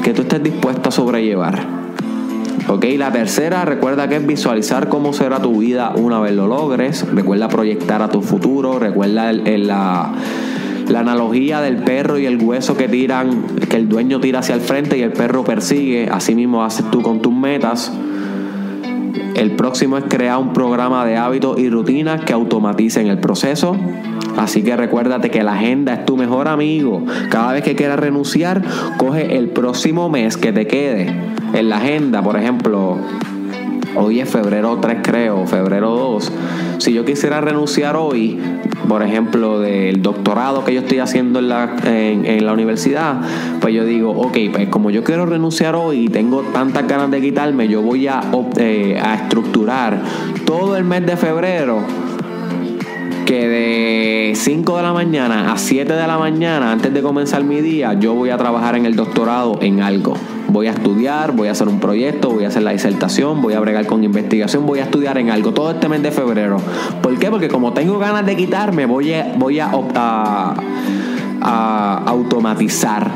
que 0.02 0.12
tú 0.12 0.22
estés 0.22 0.42
dispuesto 0.42 0.88
a 0.88 0.92
sobrellevar. 0.92 1.78
Ok, 2.68 2.84
la 2.98 3.10
tercera, 3.10 3.64
recuerda 3.64 4.08
que 4.08 4.16
es 4.16 4.26
visualizar 4.26 4.90
cómo 4.90 5.14
será 5.14 5.40
tu 5.40 5.60
vida 5.60 5.92
una 5.96 6.20
vez 6.20 6.34
lo 6.34 6.46
logres. 6.46 7.06
Recuerda 7.14 7.48
proyectar 7.48 8.02
a 8.02 8.10
tu 8.10 8.20
futuro. 8.20 8.78
Recuerda 8.78 9.32
la, 9.32 10.12
la 10.88 11.00
analogía 11.00 11.60
del 11.60 11.76
perro 11.76 12.18
y 12.18 12.26
el 12.26 12.42
hueso 12.42 12.76
que 12.76 12.88
tiran, 12.88 13.42
que 13.68 13.76
el 13.76 13.88
dueño 13.88 14.20
tira 14.20 14.40
hacia 14.40 14.54
el 14.54 14.60
frente 14.60 14.96
y 14.98 15.02
el 15.02 15.12
perro 15.12 15.44
persigue. 15.44 16.08
Así 16.10 16.34
mismo 16.34 16.64
haces 16.64 16.90
tú 16.90 17.02
con 17.02 17.20
tus 17.20 17.32
metas. 17.32 17.92
El 19.34 19.52
próximo 19.52 19.98
es 19.98 20.04
crear 20.08 20.38
un 20.38 20.52
programa 20.52 21.04
de 21.04 21.16
hábitos 21.16 21.58
y 21.58 21.70
rutinas 21.70 22.24
que 22.24 22.32
automaticen 22.32 23.06
el 23.06 23.18
proceso. 23.18 23.76
Así 24.36 24.62
que 24.62 24.76
recuérdate 24.76 25.30
que 25.30 25.42
la 25.42 25.54
agenda 25.54 25.94
es 25.94 26.04
tu 26.04 26.16
mejor 26.16 26.48
amigo. 26.48 27.04
Cada 27.30 27.52
vez 27.52 27.62
que 27.62 27.76
quieras 27.76 28.00
renunciar, 28.00 28.62
coge 28.96 29.36
el 29.36 29.48
próximo 29.48 30.08
mes 30.08 30.36
que 30.36 30.52
te 30.52 30.66
quede 30.66 31.14
en 31.54 31.68
la 31.68 31.76
agenda. 31.76 32.22
Por 32.22 32.36
ejemplo, 32.36 32.96
hoy 33.96 34.20
es 34.20 34.28
febrero 34.28 34.78
3 34.80 34.98
creo, 35.02 35.46
febrero 35.46 35.90
2. 35.90 36.32
Si 36.78 36.92
yo 36.92 37.04
quisiera 37.04 37.40
renunciar 37.40 37.96
hoy, 37.96 38.38
por 38.88 39.02
ejemplo, 39.02 39.60
del 39.60 40.02
doctorado 40.02 40.64
que 40.64 40.74
yo 40.74 40.80
estoy 40.80 40.98
haciendo 40.98 41.38
en 41.38 41.48
la, 41.48 41.76
en, 41.84 42.44
la 42.44 42.52
universidad, 42.52 43.20
pues 43.60 43.74
yo 43.74 43.84
digo, 43.84 44.10
ok, 44.10 44.36
pues 44.52 44.68
como 44.68 44.90
yo 44.90 45.04
quiero 45.04 45.26
renunciar 45.26 45.74
hoy 45.74 46.04
y 46.04 46.08
tengo 46.08 46.42
tantas 46.52 46.88
ganas 46.88 47.10
de 47.10 47.20
quitarme, 47.20 47.68
yo 47.68 47.82
voy 47.82 48.08
a, 48.08 48.20
eh, 48.56 48.98
a 49.00 49.14
estructurar 49.14 50.02
todo 50.44 50.76
el 50.76 50.84
mes 50.84 51.04
de 51.06 51.16
febrero 51.16 52.07
que 53.28 53.46
de 53.46 54.32
5 54.34 54.78
de 54.78 54.82
la 54.82 54.94
mañana 54.94 55.52
a 55.52 55.58
7 55.58 55.92
de 55.92 56.06
la 56.06 56.16
mañana, 56.16 56.72
antes 56.72 56.94
de 56.94 57.02
comenzar 57.02 57.44
mi 57.44 57.60
día, 57.60 57.92
yo 57.92 58.14
voy 58.14 58.30
a 58.30 58.38
trabajar 58.38 58.74
en 58.74 58.86
el 58.86 58.96
doctorado 58.96 59.58
en 59.60 59.82
algo. 59.82 60.14
Voy 60.48 60.66
a 60.66 60.70
estudiar, 60.70 61.32
voy 61.32 61.48
a 61.48 61.50
hacer 61.50 61.68
un 61.68 61.78
proyecto, 61.78 62.30
voy 62.30 62.44
a 62.44 62.48
hacer 62.48 62.62
la 62.62 62.70
disertación, 62.70 63.42
voy 63.42 63.52
a 63.52 63.60
bregar 63.60 63.84
con 63.84 64.02
investigación, 64.02 64.64
voy 64.64 64.78
a 64.78 64.84
estudiar 64.84 65.18
en 65.18 65.28
algo 65.28 65.52
todo 65.52 65.72
este 65.72 65.90
mes 65.90 66.02
de 66.02 66.10
febrero. 66.10 66.56
¿Por 67.02 67.18
qué? 67.18 67.28
Porque 67.28 67.48
como 67.48 67.74
tengo 67.74 67.98
ganas 67.98 68.24
de 68.24 68.34
quitarme, 68.34 68.86
voy 68.86 69.12
a, 69.12 69.34
voy 69.36 69.60
a, 69.60 69.72
a 71.42 72.02
automatizar. 72.06 73.10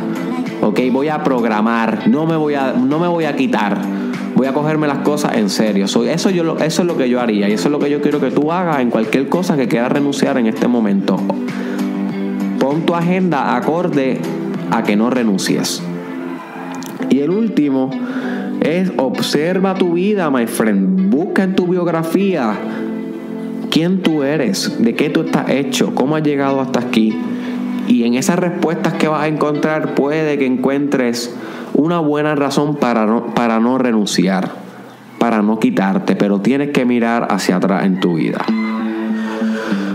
¿Ok? 0.60 0.78
Voy 0.92 1.08
a 1.08 1.24
programar, 1.24 2.06
no 2.06 2.26
me 2.26 2.36
voy 2.36 2.52
a, 2.52 2.74
no 2.74 2.98
me 2.98 3.08
voy 3.08 3.24
a 3.24 3.34
quitar 3.34 4.01
voy 4.42 4.48
a 4.48 4.52
cogerme 4.52 4.88
las 4.88 4.98
cosas 4.98 5.36
en 5.36 5.48
serio. 5.48 5.84
eso, 5.84 6.02
eso 6.04 6.58
es 6.58 6.78
lo 6.84 6.96
que 6.96 7.08
yo 7.08 7.20
haría 7.20 7.48
y 7.48 7.52
eso 7.52 7.68
es 7.68 7.70
lo 7.70 7.78
que 7.78 7.88
yo 7.88 8.00
quiero 8.02 8.18
que 8.18 8.32
tú 8.32 8.50
hagas 8.50 8.80
en 8.80 8.90
cualquier 8.90 9.28
cosa 9.28 9.56
que 9.56 9.68
quieras 9.68 9.92
renunciar 9.92 10.36
en 10.36 10.48
este 10.48 10.66
momento. 10.66 11.16
Pon 12.58 12.84
tu 12.84 12.92
agenda 12.96 13.54
acorde 13.54 14.18
a 14.72 14.82
que 14.82 14.96
no 14.96 15.10
renuncies. 15.10 15.80
Y 17.08 17.20
el 17.20 17.30
último 17.30 17.90
es 18.60 18.90
observa 18.96 19.74
tu 19.74 19.92
vida, 19.92 20.28
my 20.28 20.48
friend. 20.48 21.08
Busca 21.08 21.44
en 21.44 21.54
tu 21.54 21.68
biografía 21.68 22.56
quién 23.70 24.02
tú 24.02 24.24
eres, 24.24 24.82
de 24.82 24.96
qué 24.96 25.08
tú 25.08 25.20
estás 25.20 25.50
hecho, 25.50 25.94
cómo 25.94 26.16
has 26.16 26.24
llegado 26.24 26.60
hasta 26.60 26.80
aquí. 26.80 27.16
Y 27.86 28.02
en 28.02 28.14
esas 28.14 28.40
respuestas 28.40 28.94
que 28.94 29.06
vas 29.06 29.22
a 29.22 29.28
encontrar 29.28 29.94
puede 29.94 30.36
que 30.36 30.46
encuentres 30.46 31.32
una 31.74 31.98
buena 31.98 32.34
razón 32.34 32.76
para 32.76 33.06
no, 33.06 33.34
para 33.34 33.60
no 33.60 33.78
renunciar, 33.78 34.50
para 35.18 35.42
no 35.42 35.58
quitarte, 35.58 36.16
pero 36.16 36.40
tienes 36.40 36.70
que 36.70 36.84
mirar 36.84 37.28
hacia 37.30 37.56
atrás 37.56 37.84
en 37.84 38.00
tu 38.00 38.14
vida. 38.14 38.44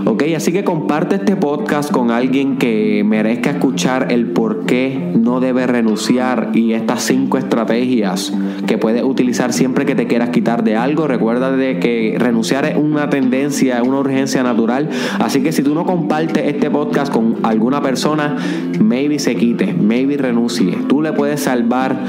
Ok, 0.10 0.24
así 0.38 0.54
que 0.54 0.64
comparte 0.64 1.16
este 1.16 1.36
podcast 1.36 1.92
con 1.92 2.12
alguien 2.12 2.56
que 2.56 3.04
merezca 3.06 3.50
escuchar 3.50 4.10
el 4.10 4.28
por 4.28 4.66
qué 4.66 5.12
no 5.20 5.42
debe 5.42 5.68
renunciar 5.68 6.52
y 6.54 6.72
estas 6.72 7.04
cinco 7.04 7.38
estrategias 7.38 8.32
que 8.68 8.78
puedes 8.78 9.04
utilizar 9.04 9.52
siempre 9.52 9.86
que 9.86 9.96
te 9.96 10.08
quieras 10.08 10.30
quitar 10.30 10.64
de 10.64 10.78
algo. 10.78 11.08
Recuerda 11.08 11.52
de 11.52 11.80
que 11.80 12.16
renunciar 12.18 12.64
es 12.64 12.78
una 12.78 13.10
tendencia, 13.10 13.80
es 13.80 13.82
una 13.86 14.00
urgencia 14.00 14.44
natural. 14.44 14.90
Así 15.20 15.44
que 15.44 15.52
si 15.52 15.62
tú 15.62 15.76
no 15.76 15.86
compartes 15.86 16.46
este 16.48 16.72
podcast 16.72 17.12
con 17.12 17.40
alguna 17.44 17.82
persona, 17.82 18.38
maybe 18.80 19.20
se 19.20 19.36
quite, 19.36 19.74
maybe 19.74 20.16
renuncie. 20.16 20.78
Tú 20.88 21.02
le 21.02 21.12
puedes 21.12 21.42
salvar 21.42 22.00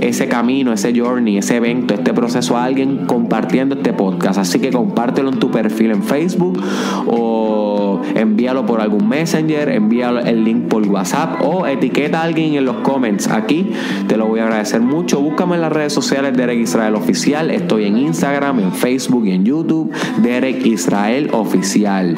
ese 0.00 0.28
camino, 0.28 0.72
ese 0.72 0.92
journey, 0.98 1.38
ese 1.38 1.56
evento, 1.56 1.94
este 1.94 2.12
proceso 2.12 2.56
a 2.56 2.64
alguien 2.64 3.06
compartiendo 3.06 3.76
este 3.76 3.92
podcast. 3.92 4.38
Así 4.38 4.58
que 4.58 4.70
compártelo 4.70 5.30
en 5.30 5.38
tu 5.38 5.50
perfil 5.50 5.90
en 5.90 6.02
Facebook 6.02 6.62
o 7.06 8.00
envíalo 8.14 8.66
por 8.66 8.80
algún 8.80 9.08
messenger, 9.08 9.68
envíalo 9.70 10.20
el 10.20 10.44
link 10.44 10.68
por 10.68 10.86
WhatsApp 10.86 11.40
o 11.42 11.66
etiqueta 11.66 12.20
a 12.20 12.24
alguien 12.24 12.54
en 12.54 12.64
los 12.64 12.76
comments 12.76 13.28
aquí. 13.28 13.72
Te 14.06 14.16
lo 14.16 14.26
voy 14.26 14.40
a 14.40 14.44
agradecer 14.44 14.80
mucho. 14.80 15.20
Búscame 15.20 15.56
en 15.56 15.62
las 15.62 15.72
redes 15.72 15.92
sociales 15.92 16.36
Derek 16.36 16.58
Israel 16.58 16.94
Oficial. 16.94 17.50
Estoy 17.50 17.84
en 17.84 17.98
Instagram, 17.98 18.60
en 18.60 18.72
Facebook 18.72 19.26
y 19.26 19.32
en 19.32 19.44
YouTube. 19.44 19.92
Derek 20.22 20.64
Israel 20.66 21.30
Oficial. 21.32 22.16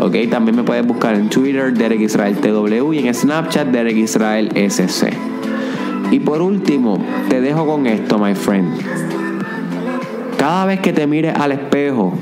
Ok, 0.00 0.16
también 0.30 0.56
me 0.56 0.62
puedes 0.62 0.86
buscar 0.86 1.14
en 1.14 1.28
Twitter, 1.28 1.72
Derek 1.74 2.00
Israel 2.00 2.36
TW 2.36 2.92
y 2.94 3.06
en 3.06 3.14
Snapchat, 3.14 3.68
Derek 3.68 3.96
Israel 3.96 4.48
SC. 4.54 5.12
Y 6.12 6.20
por 6.20 6.42
último, 6.42 6.98
te 7.30 7.40
dejo 7.40 7.66
con 7.66 7.86
esto, 7.86 8.18
my 8.18 8.34
friend. 8.34 8.70
Cada 10.36 10.66
vez 10.66 10.80
que 10.80 10.92
te 10.92 11.06
mires 11.06 11.34
al 11.34 11.52
espejo, 11.52 12.12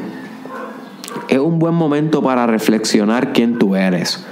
es 1.28 1.38
un 1.40 1.58
buen 1.58 1.74
momento 1.74 2.22
para 2.22 2.46
reflexionar 2.46 3.32
quién 3.32 3.58
tú 3.58 3.74
eres. 3.74 4.24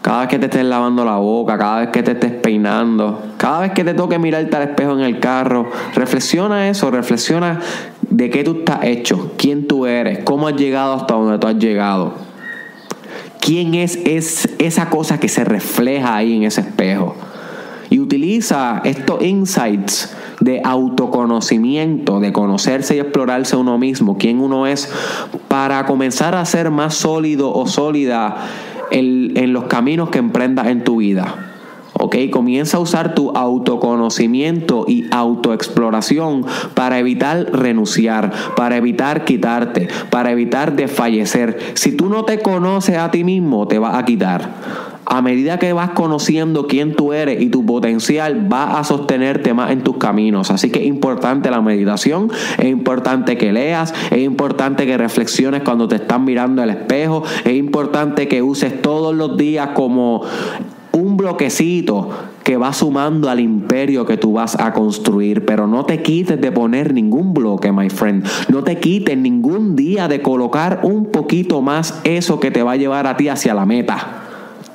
Cada 0.00 0.20
vez 0.20 0.28
que 0.30 0.38
te 0.38 0.46
estés 0.46 0.64
lavando 0.64 1.04
la 1.04 1.16
boca, 1.16 1.58
cada 1.58 1.80
vez 1.80 1.88
que 1.90 2.02
te 2.02 2.12
estés 2.12 2.32
peinando, 2.32 3.20
cada 3.36 3.60
vez 3.60 3.72
que 3.72 3.84
te 3.84 3.92
toque 3.92 4.18
mirarte 4.18 4.56
al 4.56 4.62
espejo 4.62 4.92
en 4.92 5.00
el 5.00 5.20
carro, 5.20 5.68
reflexiona 5.94 6.70
eso, 6.70 6.90
reflexiona 6.90 7.60
de 8.08 8.30
qué 8.30 8.44
tú 8.44 8.60
estás 8.60 8.82
hecho, 8.84 9.32
quién 9.36 9.68
tú 9.68 9.84
eres, 9.84 10.20
cómo 10.24 10.48
has 10.48 10.56
llegado 10.56 10.94
hasta 10.94 11.12
donde 11.12 11.38
tú 11.38 11.48
has 11.48 11.58
llegado. 11.58 12.14
¿Quién 13.42 13.74
es, 13.74 13.96
es 14.06 14.48
esa 14.58 14.88
cosa 14.88 15.20
que 15.20 15.28
se 15.28 15.44
refleja 15.44 16.16
ahí 16.16 16.34
en 16.34 16.44
ese 16.44 16.62
espejo? 16.62 17.14
Y 17.90 18.00
utiliza 18.00 18.80
estos 18.84 19.22
insights 19.22 20.14
de 20.40 20.60
autoconocimiento, 20.64 22.20
de 22.20 22.32
conocerse 22.32 22.96
y 22.96 23.00
explorarse 23.00 23.56
uno 23.56 23.78
mismo, 23.78 24.18
quién 24.18 24.40
uno 24.40 24.66
es, 24.66 24.92
para 25.48 25.84
comenzar 25.86 26.34
a 26.34 26.44
ser 26.44 26.70
más 26.70 26.94
sólido 26.94 27.52
o 27.52 27.66
sólida 27.66 28.36
en, 28.90 29.36
en 29.36 29.52
los 29.52 29.64
caminos 29.64 30.10
que 30.10 30.18
emprendas 30.18 30.68
en 30.68 30.84
tu 30.84 30.98
vida. 30.98 31.48
¿ok? 31.98 32.16
Comienza 32.30 32.76
a 32.76 32.80
usar 32.80 33.14
tu 33.14 33.30
autoconocimiento 33.30 34.84
y 34.86 35.06
autoexploración 35.10 36.46
para 36.74 36.98
evitar 36.98 37.50
renunciar, 37.52 38.32
para 38.56 38.76
evitar 38.76 39.24
quitarte, 39.24 39.88
para 40.10 40.30
evitar 40.30 40.76
desfallecer. 40.76 41.58
Si 41.74 41.92
tú 41.92 42.08
no 42.08 42.24
te 42.24 42.38
conoces 42.38 42.96
a 42.96 43.10
ti 43.10 43.24
mismo, 43.24 43.66
te 43.66 43.78
vas 43.78 43.96
a 43.96 44.04
quitar 44.04 44.87
a 45.10 45.22
medida 45.22 45.58
que 45.58 45.72
vas 45.72 45.90
conociendo 45.90 46.66
quién 46.66 46.94
tú 46.94 47.14
eres 47.14 47.40
y 47.40 47.48
tu 47.48 47.64
potencial, 47.64 48.52
va 48.52 48.78
a 48.78 48.84
sostenerte 48.84 49.54
más 49.54 49.70
en 49.70 49.82
tus 49.82 49.96
caminos. 49.96 50.50
Así 50.50 50.70
que 50.70 50.80
es 50.80 50.86
importante 50.86 51.50
la 51.50 51.62
meditación, 51.62 52.30
es 52.58 52.66
importante 52.66 53.38
que 53.38 53.52
leas, 53.52 53.94
es 54.10 54.18
importante 54.18 54.86
que 54.86 54.98
reflexiones 54.98 55.62
cuando 55.62 55.88
te 55.88 55.96
están 55.96 56.24
mirando 56.24 56.62
al 56.62 56.68
espejo, 56.68 57.22
es 57.44 57.54
importante 57.54 58.28
que 58.28 58.42
uses 58.42 58.82
todos 58.82 59.14
los 59.14 59.38
días 59.38 59.70
como 59.74 60.22
un 60.92 61.16
bloquecito 61.16 62.10
que 62.44 62.58
va 62.58 62.74
sumando 62.74 63.30
al 63.30 63.40
imperio 63.40 64.04
que 64.04 64.18
tú 64.18 64.34
vas 64.34 64.60
a 64.60 64.74
construir. 64.74 65.46
Pero 65.46 65.66
no 65.66 65.86
te 65.86 66.02
quites 66.02 66.38
de 66.38 66.52
poner 66.52 66.92
ningún 66.92 67.32
bloque, 67.32 67.72
my 67.72 67.88
friend. 67.88 68.26
No 68.48 68.62
te 68.62 68.78
quites 68.78 69.16
ningún 69.16 69.74
día 69.74 70.08
de 70.08 70.20
colocar 70.20 70.80
un 70.82 71.06
poquito 71.06 71.62
más 71.62 72.00
eso 72.04 72.40
que 72.40 72.50
te 72.50 72.62
va 72.62 72.72
a 72.72 72.76
llevar 72.76 73.06
a 73.06 73.16
ti 73.16 73.28
hacia 73.28 73.54
la 73.54 73.64
meta. 73.64 74.27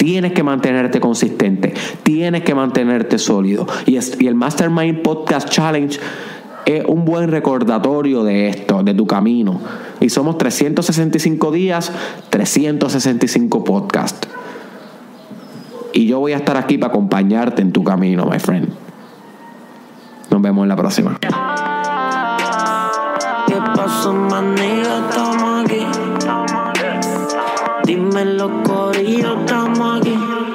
Tienes 0.04 0.34
que 0.34 0.44
mantenerte 0.44 1.00
consistente, 1.00 1.74
tienes 2.04 2.44
que 2.44 2.54
mantenerte 2.54 3.18
sólido. 3.18 3.66
Y, 3.86 3.96
el 3.96 4.36
Mastermind 4.36 5.02
Podcast 5.02 5.48
Challenge 5.48 5.98
es 6.66 6.84
un 6.86 7.06
buen 7.06 7.32
recordatorio 7.32 8.26
de 8.26 8.50
esto, 8.50 8.84
de 8.84 8.94
tu 8.94 9.08
camino. 9.08 9.62
Y 10.02 10.10
somos 10.10 10.38
365 10.38 11.52
días, 11.54 11.94
365 12.32 13.64
podcasts. 13.64 14.28
Y 15.94 16.06
yo 16.06 16.20
voy 16.20 16.34
a 16.34 16.36
estar 16.36 16.58
aquí 16.58 16.78
para 16.78 16.92
acompañarte 16.92 17.62
en 17.62 17.72
tu 17.72 17.86
camino, 17.86 18.26
my 18.26 18.40
friend. 18.40 18.74
Nos 20.30 20.42
vemos 20.42 20.64
en 20.64 20.68
la 20.68 20.76
próxima. 20.76 21.18
¿Qué 21.22 21.30
pasó. 23.74 24.14
Dímelo, 27.86 28.64
Corillo, 28.64 29.40
estamos 29.40 30.00
aquí. 30.00 30.53